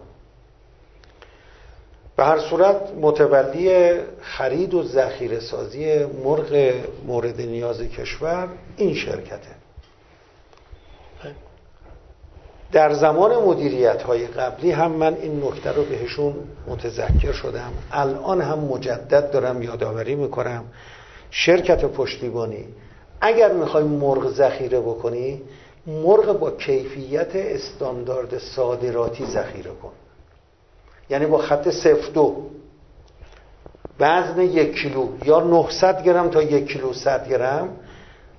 [2.17, 6.75] به هر صورت متولی خرید و ذخیره سازی مرغ
[7.07, 9.60] مورد نیاز کشور این شرکته.
[12.73, 16.35] در زمان مدیریت های قبلی هم من این نکته رو بهشون
[16.69, 17.73] متذکر شدم.
[17.93, 20.65] الان هم مجدد دارم یادآوری می‌کنم.
[21.31, 22.65] شرکت پشتیبانی
[23.21, 25.43] اگر می‌خوای مرغ ذخیره بکنی
[25.87, 29.93] مرغ با کیفیت استاندارد صادراتی ذخیره کن.
[31.11, 32.37] یعنی با خط صفر دو.
[34.01, 37.69] وزن یک کیلو یا 900 گرم تا یک کیلو 100 گرم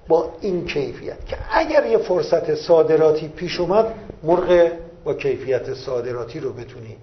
[0.08, 1.26] با این کیفیت.
[1.26, 3.94] که اگر یه فرصت صادراتی پیش اومد
[4.24, 4.72] مرغ
[5.04, 6.98] با کیفیت صادراتی رو بتونی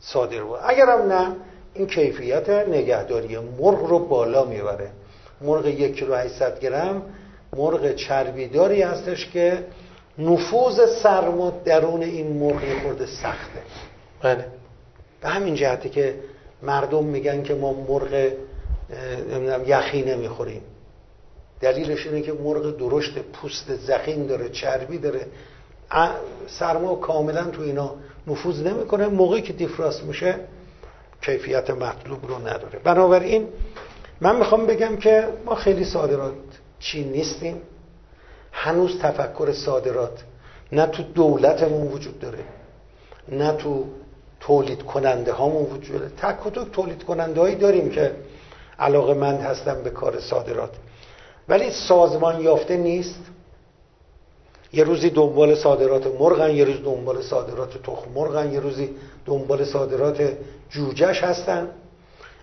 [0.00, 1.36] صادر بود اگرم نه
[1.74, 4.90] این کیفیت نگهداری مرغ رو بالا می‌بره.
[5.40, 7.02] مرغ یک کیلو 800 گرم
[7.56, 9.64] مرغ چربیداری هستش که
[10.18, 13.60] نفوذ سرما درون این مرغ خورده سخته.
[14.22, 14.46] بله.
[15.20, 16.14] به همین جهته که
[16.62, 18.32] مردم میگن که ما مرغ
[19.66, 20.62] یخی نمی‌خوریم.
[21.60, 25.26] دلیلش اینه که مرغ درشت پوست زخیم داره چربی داره.
[26.46, 27.94] سرما کاملا تو اینا
[28.26, 29.06] نفوذ نمی‌کنه.
[29.06, 30.34] موقعی که دیفراست میشه
[31.22, 32.78] کیفیت مطلوب رو نداره.
[32.84, 33.48] بنابراین
[34.20, 36.34] من می‌خوام بگم که ما خیلی صادرات
[36.78, 37.62] چین نیستیم.
[38.52, 40.22] هنوز تفکر صادرات
[40.72, 42.44] نه تو دولتمون وجود داره
[43.28, 43.84] نه تو
[44.40, 46.12] تولید کننده هامون وجود داره.
[46.16, 48.14] تک و تولید کننده هایی داریم که
[48.78, 50.70] علاقه مند هستن به کار صادرات.
[51.48, 53.24] ولی سازمان یافته نیست.
[54.72, 58.88] یه روزی دنبال صادرات مرغن یه روز دنبال صادرات تخم مرغن یه روزی
[59.26, 60.32] دنبال صادرات
[60.70, 61.68] جوجش هستن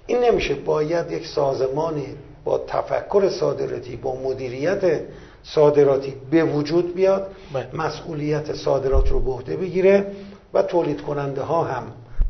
[0.08, 2.08] این نمیشه باید یک سازمانی
[2.44, 5.02] با تفکر صادراتی با مدیریت
[5.44, 7.68] صادراتی به وجود بیاد بله.
[7.74, 10.12] مسئولیت صادرات رو به عهده بگیره
[10.54, 11.84] و تولید کننده ها هم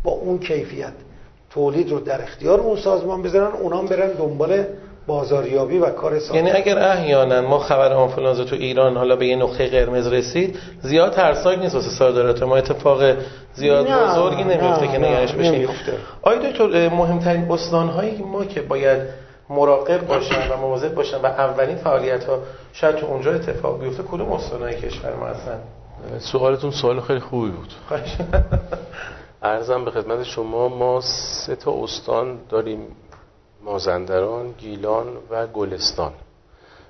[0.04, 0.94] با اون کیفیت
[1.50, 4.66] تولید رو در اختیار اون سازمان بذارن اونام برن دنبال
[5.08, 9.36] بازاریابی و کار سازمان یعنی اگر احیانا ما خبر آنفولانزا تو ایران حالا به یه
[9.36, 13.04] نقطه قرمز رسید زیاد ترسناک نیست واسه صادرات ما اتفاق
[13.54, 15.70] زیاد نه، بزرگی نمیفته که نگرش بشیم.
[16.22, 19.02] آیا دکتر مهمترین استانهایی ما که باید
[19.50, 22.40] مراقب باشن و مواظب باشن و اولین فعالیت ها
[22.74, 25.60] شاید تو اونجا اتفاق بیفته کدوم استانهای کشور ما هستن؟
[26.20, 27.74] سوالتون سوال خیلی خوبی بود.
[29.44, 32.80] ارزم به خدمت شما ما سه تا استان داریم.
[33.68, 36.14] مازندران، گیلان و گلستان.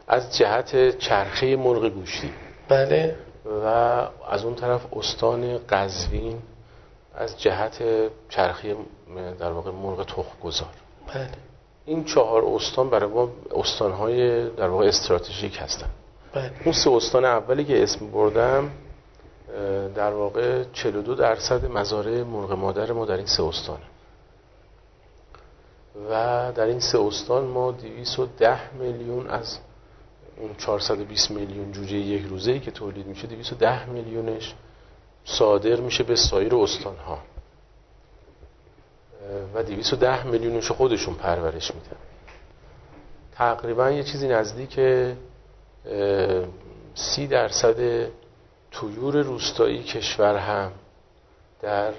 [0.08, 2.32] از جهت چرخه مرغ گوشتی
[2.70, 3.16] بله.
[3.64, 3.66] و
[4.30, 6.38] از اون طرف استان قزوین
[7.16, 7.84] از جهت
[8.30, 8.76] چرخه
[9.40, 10.70] در واقع مرغ تخم گذار
[11.08, 11.30] بله.
[11.86, 15.90] این چهار استان برای ما استانهای در واقع استراتژیک هستن.
[16.34, 16.52] بله.
[16.66, 18.72] اون سه استان اولی که اسم بردم
[19.96, 23.84] در واقع 42 درصد مزارع مرغ مادر ما در این سه استانه.
[26.10, 29.58] و در این سه استان ما 210 میلیون از
[30.38, 34.56] اون 420 میلیون جوجه یک روزه که تولید میشه 210 میلیونش
[35.26, 37.20] صادر میشه به سایر استان ها
[39.56, 41.98] و 210 میلیونش خودشون پرورش میدن.
[43.32, 44.80] تقریبا یه چیزی نزدیک
[46.96, 48.08] سی درصد
[48.72, 50.72] تویور روستایی کشور هم
[51.62, 51.94] در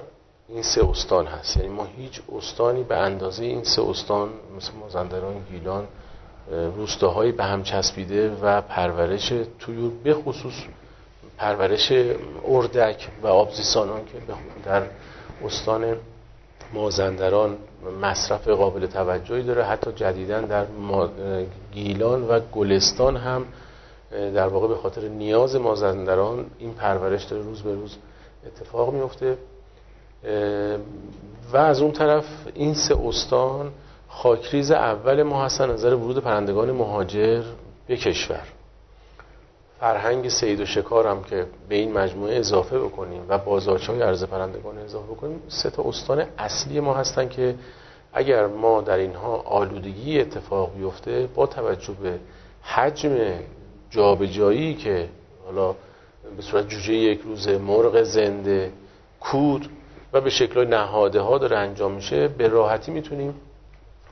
[0.48, 1.56] این سه استان هست.
[1.56, 5.86] یعنی ما هیچ استانی به اندازه این سه استان مثل مازندران گیلان
[6.76, 10.54] روستاهایی به هم چسبیده و پرورش تویور به خصوص
[11.38, 11.92] پرورش
[12.48, 14.12] اردک و آبزیسانان که
[14.64, 14.82] در
[15.44, 15.96] استان
[16.72, 17.56] مازندران
[18.02, 19.64] مصرف قابل توجهی داره.
[19.64, 20.66] حتی جدیدا در
[21.72, 23.44] گیلان و گلستان هم
[24.10, 27.42] در واقع به خاطر نیاز مازندران این پرورش داره.
[27.42, 27.96] روز به روز
[28.46, 29.38] اتفاق میفته.
[31.52, 33.72] و از اون طرف این سه استان
[34.08, 37.42] خاکریز اول ما هستن نظر ورود پرندگان مهاجر
[37.86, 38.42] به کشور.
[39.80, 44.24] فرهنگ سید و شکار هم که به این مجموعه اضافه بکنیم و بازارچه های عرض
[44.24, 47.54] پرندگان اضافه بکنیم سه تا استان اصلی ما هستن که
[48.12, 52.18] اگر ما در اینها آلودگی اتفاق بیفته با توجه به
[52.62, 53.16] حجم
[53.90, 55.08] جابجایی که
[55.44, 55.74] حالا
[56.36, 58.72] به صورت جوجه یک روزه مرغ زنده
[59.20, 59.68] کود
[60.12, 63.34] و به شکل نهاده ها داره انجام میشه به راحتی می‌تونیم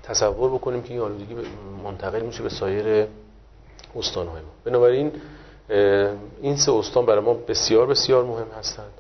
[0.03, 1.35] تصور بکنیم که این آلودگی
[1.85, 3.07] منتقل میشه به سایر
[3.97, 4.49] استان های ما.
[4.65, 5.13] بنابراین
[6.43, 8.91] این سه استان برای ما بسیار بسیار مهم هستند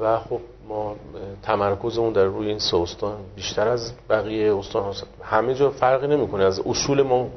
[0.00, 0.96] و خب ما
[1.42, 6.44] تمرکزمون در روی این سه استان بیشتر از بقیه استان هست همه جا فرقی نمی‌کنه.
[6.44, 7.28] از اصول ما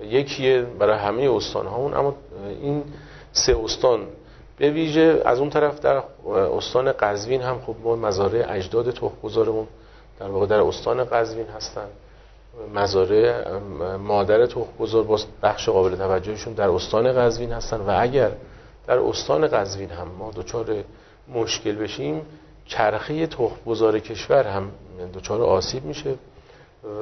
[0.00, 2.14] یکیه برای همه استان هامون اما
[2.62, 2.84] این
[3.32, 4.00] سه استان
[4.58, 9.66] به ویژه از اون طرف در استان قزوین هم خب ما مزارع اجداد تخمگذارمون
[10.20, 11.86] در واقع در استان قزوین هستن.
[12.74, 13.58] مزارع
[13.96, 18.30] مادر تخمگذار با بخش قابل توجهشون در استان قزوین هستن و اگر
[18.86, 20.84] در استان قزوین هم ما دچار
[21.34, 22.22] مشکل بشیم
[22.66, 24.70] چرخه تخمگذار کشور هم
[25.14, 26.14] دچار آسیب میشه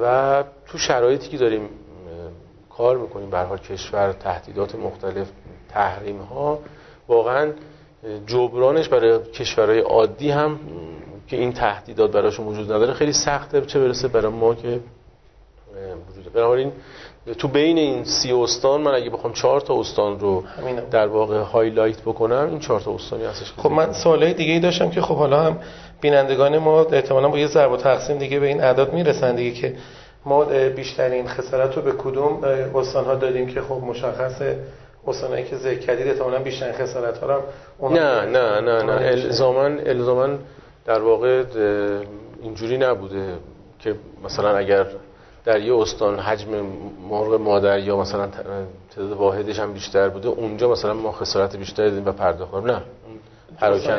[0.01, 1.69] و تو شرایطی که داریم
[2.69, 5.27] کار می‌کنیم به کشور تهدیدات مختلف
[5.69, 6.59] تحریم ها
[7.07, 7.51] واقعا
[8.27, 10.59] جبرانش برای کشورهای عادی هم
[11.27, 14.79] که این تهدیدات براشون وجود نداره خیلی سخته چه برسه برای ما که
[16.09, 16.71] وجود بنابراین
[17.37, 20.43] تو بین این سی استان من اگه بخوام چهار تا استان رو
[20.91, 24.89] در واقع highlight بکنم این چهار تا استانی هستش خب من سوالای دیگه ای داشتم
[24.89, 25.57] که خب حالا هم
[26.01, 29.75] بینندگان ما احتمالاً با یه ضرب و تقسیم دیگه به این اعداد می‌رسن دیگه که
[30.25, 30.45] ما
[30.75, 32.43] بیشترین خسارت رو به کدوم
[32.75, 34.59] استان ها دادیم که خب مشخصه
[35.07, 37.41] استانایی که ذکر کردید احتمالاً بیشترین خسارت ها رو
[37.89, 38.91] نه نه نه نه.
[38.91, 40.39] الزامن الزامن
[40.85, 41.43] در واقع
[42.41, 43.37] اینجوری نبوده
[43.79, 44.85] که مثلا اگر
[45.45, 46.49] در یه استان حجم
[47.09, 52.05] مرغ مادر یا مثلا تعداد واحدش هم بیشتر بوده اونجا مثلا ما خسارت بیشتری دادیم
[52.05, 52.81] و پرداخت نه.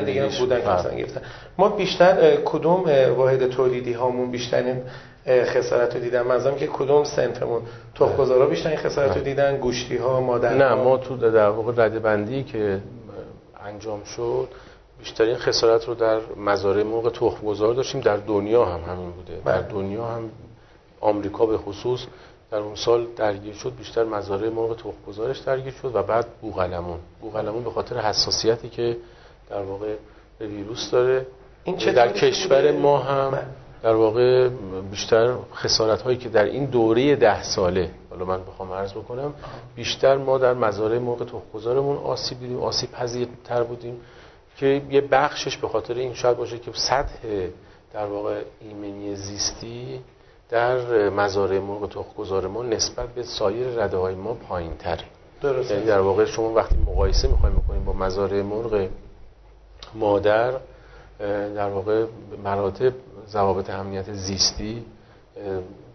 [0.04, 0.60] دیگه بودن
[0.96, 1.20] گرفتن.
[1.58, 2.84] ما بیشتر کدوم
[3.16, 4.82] واحد تولیدی هامون بیشترین
[5.26, 7.62] خسارت رو دیدن منظورم که کدوم سنفمون
[7.94, 11.98] تخم‌گذارا بیشتر این خسارت رو دیدن گوشتی ها مادر نه ما تو در واقع رده
[11.98, 12.80] بندی که
[13.64, 14.48] انجام شد
[14.98, 18.00] بیشترین خسارت رو در مزارع مرغ تخم‌گذار داشتیم.
[18.00, 19.40] در دنیا هم همین بوده.
[19.44, 19.72] در بله.
[19.72, 20.30] دنیا هم
[21.00, 22.06] آمریکا به خصوص
[22.50, 27.64] در اون سال درگیر شد بیشتر مزارع مرغ تخم‌گذارش درگیر شد و بعد بوغلمون بوغلمون
[27.64, 28.96] به خاطر حساسیتی که
[29.50, 29.94] در واقع
[30.38, 31.26] به ویروس داره.
[31.64, 33.65] این در کشور ما هم بله.
[33.82, 34.48] در واقع
[34.90, 39.34] بیشتر خسارت هایی که در این دوره ده ساله حالا من بخوام عرض بکنم
[39.74, 44.00] بیشتر ما در مزارع مرغ تخم‌گذارمون آسیب دیدیم آسیب پذیرتر بودیم
[44.56, 47.48] که یه بخشش به خاطر این شاید باشه که سطح
[47.92, 50.00] در واقع ایمنی زیستی
[50.48, 55.00] در مزارع مرغ تخم‌گذار ما نسبت به سایر رده های ما پایین تر
[55.42, 58.88] یعنی در واقع شما وقتی مقایسه می‌خوایم بکنیم با مزارع مرغ
[59.94, 60.52] مادر
[61.54, 62.04] در واقع
[62.44, 62.92] مراتب
[63.28, 64.84] ضوابط امنیت زیستی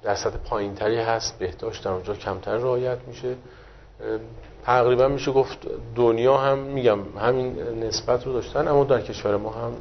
[0.03, 3.36] در سطح پایین تری هست بهداشت در اونجا کمتر رعایت میشه.
[4.65, 5.57] تقریبا میشه گفت
[5.95, 9.73] دنیا هم میگم همین نسبت رو داشتن اما در کشور ما هم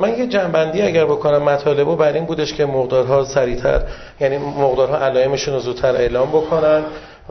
[0.00, 3.82] من یه جنبندی اگر بکنم مطالبو بر این بودش که مقدارها سریعتر
[4.20, 6.84] یعنی مقدارها علائمشون رو زودتر اعلام بکنن.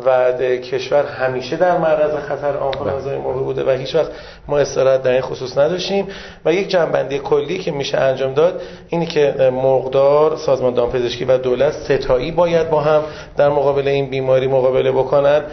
[0.05, 4.11] و کشور همیشه در معرض خطر آنفولانزای مرغ بوده و هیچ وقت
[4.47, 6.07] ما استراحت در این خصوص نداشتیم.
[6.45, 11.73] و یک جنبندی کلی که میشه انجام داد اینی که مقدار سازمان دامپزشکی و دولت
[11.73, 13.03] ستایی باید با هم
[13.37, 15.43] در مقابل این بیماری مقابله بکنند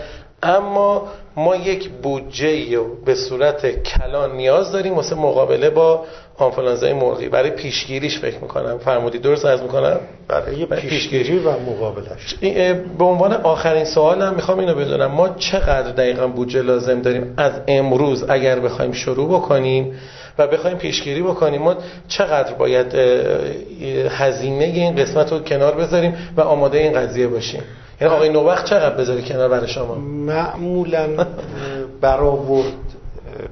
[0.43, 6.05] اما ما یک بودجه به صورت کلان نیاز داریم واسه مقابله با
[6.39, 7.29] آنفولانزای مرغی.
[7.29, 8.79] برای پیشگیریش فکر می‌کنم.
[8.79, 12.35] فرمودی درست از می‌کنم؟ برای پیشگیری و مقابلش
[12.99, 15.07] به عنوان آخرین سوالم می‌خوام اینو بدونم.
[15.07, 19.99] ما چقدر دقیقا بودجه لازم داریم؟ از امروز اگر بخوایم شروع بکنیم
[20.39, 21.75] و بخوایم پیشگیری بکنیم ما
[22.09, 22.95] چقدر باید
[24.09, 27.63] هزینه این قسمت رو کنار بذاریم و آماده این قضیه باشیم؟
[28.01, 31.27] یعنی آقای نوبخت چقدر بذاری کنار برای شما؟ معمولا
[32.01, 32.73] برآورد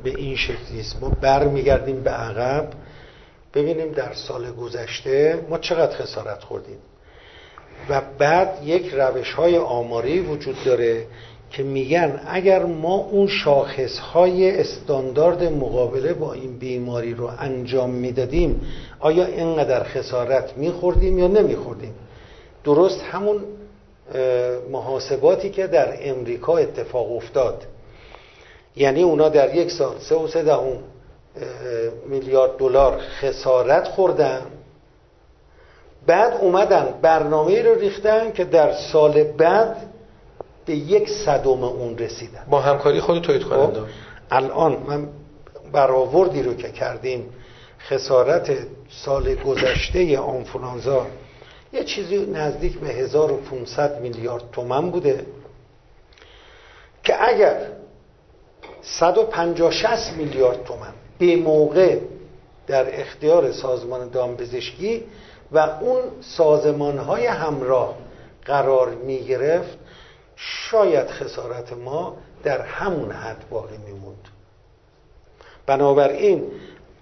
[0.05, 1.03] به این شکلی است.
[1.03, 2.69] ما برمیگردیم به عقب.
[3.55, 6.79] ببینیم در سال گذشته ما چقدر خسارت خوردیم.
[7.89, 11.07] و بعد یک روش های آماری وجود داره
[11.51, 18.61] که میگن اگر ما اون شاخص های استاندارد مقابله با این بیماری رو انجام می‌دادیم
[19.01, 21.95] آیا اینقدر خسارت میخوردیم یا نمیخوردیم؟
[22.65, 23.41] درست همون
[24.71, 27.67] محاسباتی که در امریکا اتفاق افتاد.
[28.77, 30.79] یعنی اونا در یک سال سه و سه دهم
[32.09, 34.43] میلیارد دلار خسارت خوردن.
[36.07, 39.77] بعد اومدن برنامه رو ریختن که در سال بعد
[40.67, 42.47] به یک صدم اون رسیدن.
[42.51, 43.81] با همکاری خود توید خب، کننده.
[44.31, 45.09] الان من
[45.73, 47.31] برآوردی رو که کردیم
[47.89, 48.57] خسارت
[48.89, 51.07] سال گذشته آنفولانزا
[51.75, 55.27] یه چیزی نزدیک به 1500 میلیارد تومن بوده
[57.03, 57.57] که اگر
[58.83, 61.99] 150 60 میلیارد تومن به موقع
[62.67, 65.05] در اختیار سازمان دامپزشکی
[65.53, 67.95] و اون سازمان های همراه
[68.45, 69.79] قرار می گرفت
[70.37, 74.29] شاید خسارت ما در همون حد باقی میموند.
[75.67, 76.45] بنابراین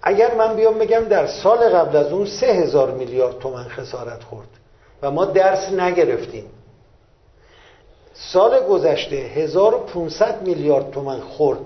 [0.01, 4.47] اگر من بیام بگم در سال قبل از اون سه هزار میلیارد تومن خسارت خورد
[5.03, 6.45] و ما درس نگرفتیم.
[8.13, 11.59] سال گذشته 1500 میلیارد تومن خورد.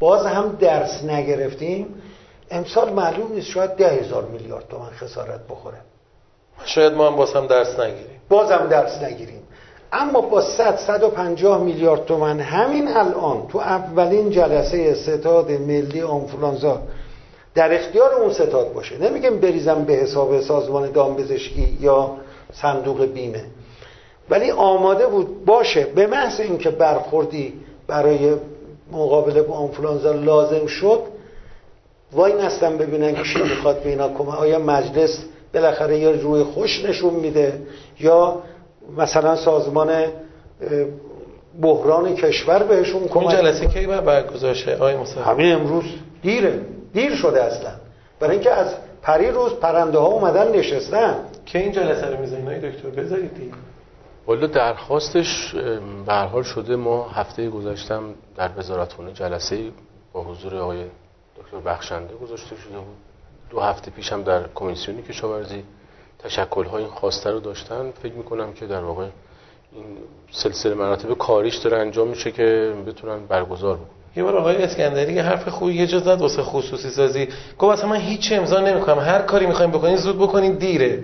[0.00, 1.94] باز هم درس نگرفتیم.
[2.50, 5.78] امسال معلوم نیست شاید ده هزار میلیارد تومن خسارت بخوره.
[6.64, 8.20] شاید ما هم باز هم درس نگیریم.
[8.28, 9.42] باز هم درس نگیریم.
[9.92, 16.82] اما با 100 150 میلیارد تومن همین الان تو اولین جلسه ستاد ملی آنفولانزا
[17.54, 18.98] در اختیار اون ستاد باشه.
[18.98, 22.10] نمیگم بریزم به حساب سازمان دامپزشکی یا
[22.62, 23.44] صندوق بیمه.
[24.30, 27.52] ولی آماده بود باشه به محض اینکه برخوردی
[27.86, 28.34] برای
[28.92, 31.00] مقابله با آنفولانزا لازم شد
[32.12, 35.24] وای نستن ببینن کی می‌خواد به اینا کمک آیا مجلس
[35.54, 37.62] بالاخره یا روی خوش نشون میده؟
[38.00, 38.42] یا
[38.96, 40.04] مثلا سازمان
[41.62, 44.94] بحران کشور بهشون کمک این جلسه کی برگزار شه آقای
[45.26, 45.84] همین امروز
[46.22, 46.60] دیره
[46.92, 47.70] دیر شده اصلا.
[48.20, 51.14] برای اینکه از پری روز پرنده ها اومدن نشستن.
[51.46, 53.52] که این جلسه رو می‌زنید دکتر بذارید دیگه.
[54.26, 55.54] والا درخواستش
[56.06, 58.02] به حال شده ما هفته گذاشتم
[58.36, 59.70] در وزارتخونه جلسه
[60.12, 60.84] با حضور آقای
[61.38, 62.96] دکتر بخشنده گذاشته شده بود.
[63.50, 65.64] دو هفته پیش هم در کمیسیونی کشاورزی
[66.18, 67.90] تشکل های این خواسته رو داشتن.
[67.90, 69.06] فکر می‌کنم که در واقع
[69.72, 69.84] این
[70.30, 74.03] سلسله مراتب کاریش داره انجام میشه که بتونن برگزار بکنن.
[74.16, 77.28] یه بار آقای اسکندری یه حرف خوبی یه جا زد واسه خصوصی سازی.
[77.58, 78.98] گفت اصلا من هیچ امضا نمی‌کنم.
[78.98, 80.98] هر کاری می‌خوایم بکنین زود بکنین دیره.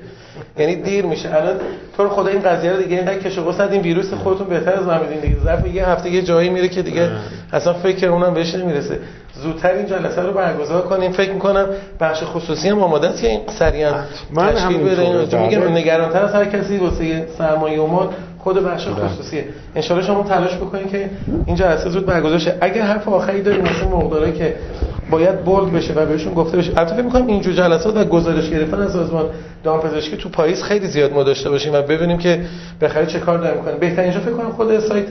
[0.59, 1.35] یعنی دیر میشه.
[1.35, 1.57] الان
[1.97, 5.01] تو خدا این قضیه رو دیگه اینقدر کش و این ویروس خودتون بهتر از من
[5.01, 5.37] میدین دیگه.
[5.45, 7.11] ظرف یه هفته یه جایی میره که دیگه
[7.53, 9.01] اصلا فکر اونم بهش نمی‌رسه.
[9.35, 11.67] زودتر این جلسه رو برگزار کنیم فکر می‌کنم
[12.01, 13.95] بخش خصوصی هم آماده است که این سریعا
[14.31, 14.53] من
[14.85, 15.39] بده.
[15.43, 15.73] میگم.
[15.73, 17.87] نگرانتر از هر کسی واسه سرمایه و
[18.45, 19.09] خود بخش بله.
[19.09, 21.11] خصوصیه انشالله شما تلاش بکنید که
[21.47, 24.57] این جلسه زود برگزار شه اگر حرف آخری داریم مثل مقداره که
[25.11, 26.72] باید بولد بشه و بهشون گفته بشه.
[26.76, 29.30] البته فکر می‌کنم اینجور جلسات و گزارش گرفتن از سازمان
[29.64, 32.41] دامپزشکی تو پاییز خیلی زیاد ما داشته باشیم و ببینیم که
[32.80, 33.78] بخیر چه کار دارن می‌کنن.
[33.78, 35.07] بهترین اینجا فکر کنم خود سایت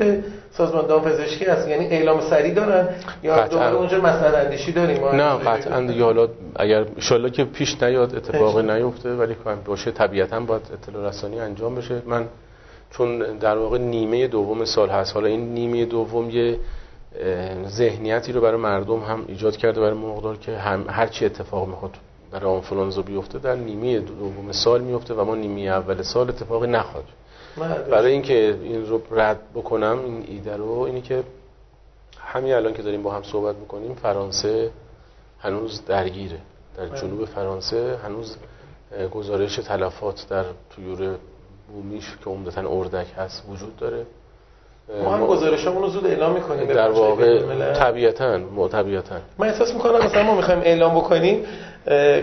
[0.52, 1.68] سازمان دامپزشکی هست.
[1.68, 2.88] یعنی اعلام سری دارن
[3.24, 6.04] یا دوباره اونجا مسند اندیشی داریم؟ نه قطعا دیگه.
[6.04, 11.76] حالا اگر ان که پیش نیاد اتفاقی نیفته ولی باشه طبیعتا باید اطلاع رسانی انجام
[11.76, 12.02] بشه.
[12.06, 12.26] من
[12.92, 15.14] چون در واقع نیمه دوم سال هست.
[15.14, 16.60] حالا این نیمه دوم یه
[17.68, 21.98] ذهنیتی رو برای مردم هم ایجاد کرده برای مقدار که هم هر چی اتفاق می‌خواد
[22.32, 27.06] برای آنفولانزا بیفته در نیمه دوم سال میفته و ما نیمه اول سال اتفاقی نخواد
[27.92, 31.24] برای اینکه این رو رد بکنم این ایده رو اینی که
[32.20, 34.72] همین الان که داریم با هم صحبت می‌کنیم فرانسه
[35.40, 36.40] هنوز درگیره.
[36.78, 37.02] در بله.
[37.02, 38.38] جنوب فرانسه هنوز
[39.12, 41.16] گزارش تلفات در تویور
[41.74, 44.06] بومیش که عمدتا اردک هست وجود داره.
[45.04, 46.68] ما هم گزارشمون رو زود اعلام می‌کنیم.
[46.68, 49.16] در واقع طبیعتا ما طبیعتا.
[49.38, 51.44] من احساس می‌کنم مثلا ما می‌خوایم اعلام بکنیم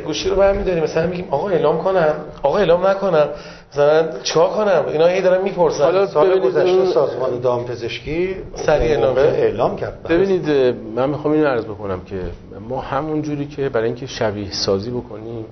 [0.07, 0.82] گوشی رو برمیداریم.
[0.82, 2.14] مثلا میگیم آقا اعلام کنم.
[2.42, 3.28] آقا اعلام نکنم.
[3.72, 5.84] مثلا چیکار کنم؟ اینا هی دارن می‌پرسن.
[5.84, 10.03] حالا سال گذشته سازمان دامپزشکی سریع اعلام اعلام کرد.
[10.03, 12.20] ببینید من می‌خوام اینو عرض بکنم که
[12.68, 15.44] ما همون جوری که برای اینکه شبیه سازی بکنیم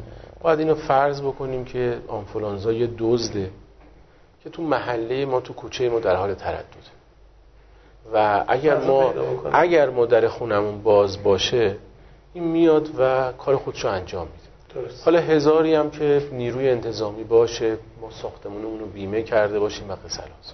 [0.43, 3.51] باید اینو فرض بکنیم که آنفولانزا یه دزده.
[4.45, 6.65] که تو محله ما تو کوچه ما در حال تردد.
[8.15, 9.15] و اگر ما
[9.53, 11.77] اگر ما در خونمون باز باشه
[12.33, 14.89] این میاد و کار خودشو انجام میده.
[15.05, 20.53] حالا هزاری هم که نیروی انتظامی باشه ما ساختمونمون رو بیمه کرده باشیم و قصلاز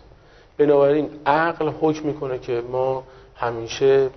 [0.59, 3.05] بنابراین عقل حکم می‌کنه که ما
[3.37, 4.11] همیشه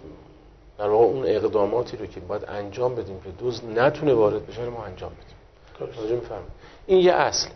[0.78, 4.84] در واقع اون اقداماتی رو که باید انجام بدیم که دوز نتونه وارد بشه ما
[4.84, 5.36] انجام بدیم.
[6.86, 7.50] این یه اصل.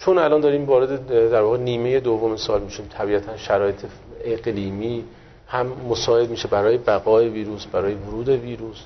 [0.00, 3.84] چون الان داریم وارد در واقع نیمه دوم سال میشیم طبیعتا شرایط
[4.24, 5.04] اقلیمی
[5.46, 8.84] هم مساعد میشه برای بقای ویروس برای ورود ویروس.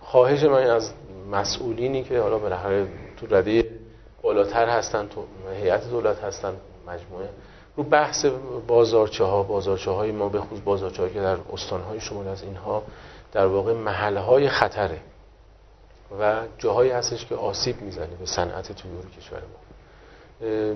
[0.00, 0.92] خواهش من از
[1.30, 2.86] مسئولینی که حالا بالاخره
[3.16, 3.70] تو رده
[4.22, 5.24] بالاتر هستن تو
[5.62, 6.52] هیئت دولت هستن
[6.86, 7.28] مجموعه
[7.76, 8.26] رو بحث
[8.66, 12.82] بازارچه ها بازارچه های ما به خصوص بازارچه که در استان های شمال از اینها
[13.32, 14.98] در واقع محل های خطره.
[16.20, 19.64] و جاهایی هستش که آسیب می‌زنه به صنعت تویور کشور ما.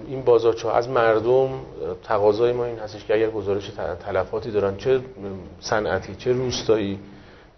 [0.09, 1.51] این بازارچه از مردم
[2.03, 3.71] تقاضای ما این هستش که اگر گزارش
[4.07, 5.01] تلفاتی دارن چه
[5.61, 6.99] صنعتی چه روستایی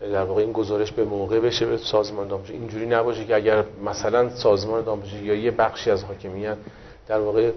[0.01, 4.29] در واقع این گزارش به موقع بشه به سازمان دامپزشکی اینجوری نباشه که اگر مثلا
[4.29, 6.57] سازمان دامپزشکی یا یه بخشی از حاکمیت
[7.09, 7.51] در واقع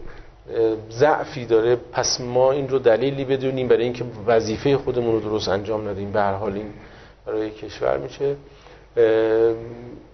[0.91, 5.87] ضعفی داره پس ما این رو دلیلی بدونیم برای اینکه وظیفه خودمون رو درست انجام
[5.87, 6.11] ندیم.
[6.11, 6.73] به هر حال این
[7.25, 8.35] برای کشور میشه.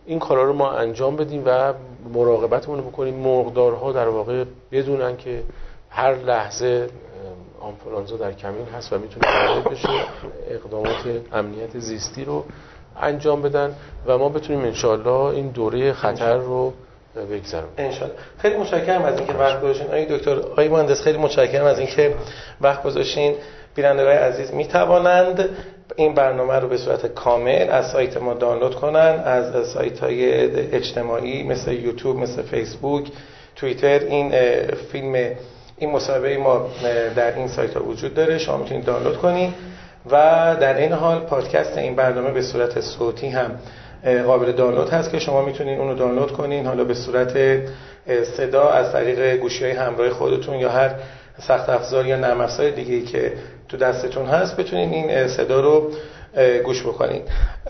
[0.06, 1.74] این کارا رو ما انجام بدیم و
[2.14, 3.14] مراقبتمون رو بکنیم.
[3.14, 5.44] مرغدارها در واقع بدونن که
[5.90, 6.90] هر لحظه
[7.60, 9.90] آنفولانزا در کمین هست و می‌تونه وارد بشه.
[10.50, 12.44] اقدامات امنیت زیستی رو
[13.02, 13.76] انجام بدن
[14.08, 16.74] و ما بتونیم انشالله این دوره خطر رو
[17.16, 17.74] بگذرونیم.
[17.78, 19.88] انشالله خیلی متشکرم از اینکه وقت گذاشتین.
[19.88, 22.16] آقای دکتر آقای مهندس خیلی متشکرم از اینکه
[22.62, 23.36] وقت گذاشتین.
[23.76, 25.50] بینندگان عزیز می توانند
[25.96, 30.34] این برنامه رو به صورت کامل از سایت ما دانلود کنن از سایت های
[30.76, 33.08] اجتماعی مثل یوتیوب مثل فیسبوک
[33.56, 34.00] توییتر.
[34.00, 34.32] این
[34.92, 35.16] فیلم
[35.78, 36.68] این مصاحبه ما
[37.16, 38.38] در این سایت ها وجود داره.
[38.38, 39.54] شما می‌تونید دانلود کنید
[40.12, 40.12] و
[40.62, 43.52] در این حال پادکست این برنامه به صورت صوتی هم
[44.26, 46.66] قابل دانلود هست که شما می‌تونید اونو دانلود کنین.
[46.66, 47.62] حالا به صورت
[48.24, 50.92] صدا از طریق گوشی های همراه خودتون یا هر
[51.48, 53.34] سخت افزار یا نرم افزار دیگه که
[53.70, 55.92] تو دستتون هست بتونین این صدا رو
[56.64, 57.22] گوش بکنین.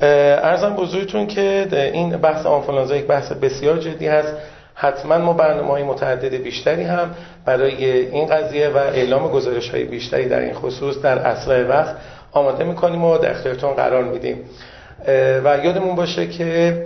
[0.02, 4.34] ارزم بزرگتون که این بحث آنفولانزا یک بحث بسیار جدی هست.
[4.76, 7.12] حتما ما برنامه های متعدد بیشتری هم
[7.46, 11.96] برای این قضیه و اعلام گزارش های بیشتری در این خصوص در اسرع وقت
[12.32, 14.38] آماده می‌کنیم و در اختیارتون قرار میدیم.
[15.44, 16.86] و یادمون باشه که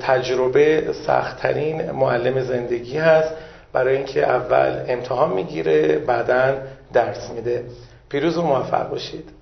[0.00, 3.34] تجربه سختترین معلم زندگی هست.
[3.72, 6.54] برای اینکه اول امتحان می‌گیره بعدا
[6.92, 7.62] درس میده.
[8.12, 9.41] پیروز و موفق باشید.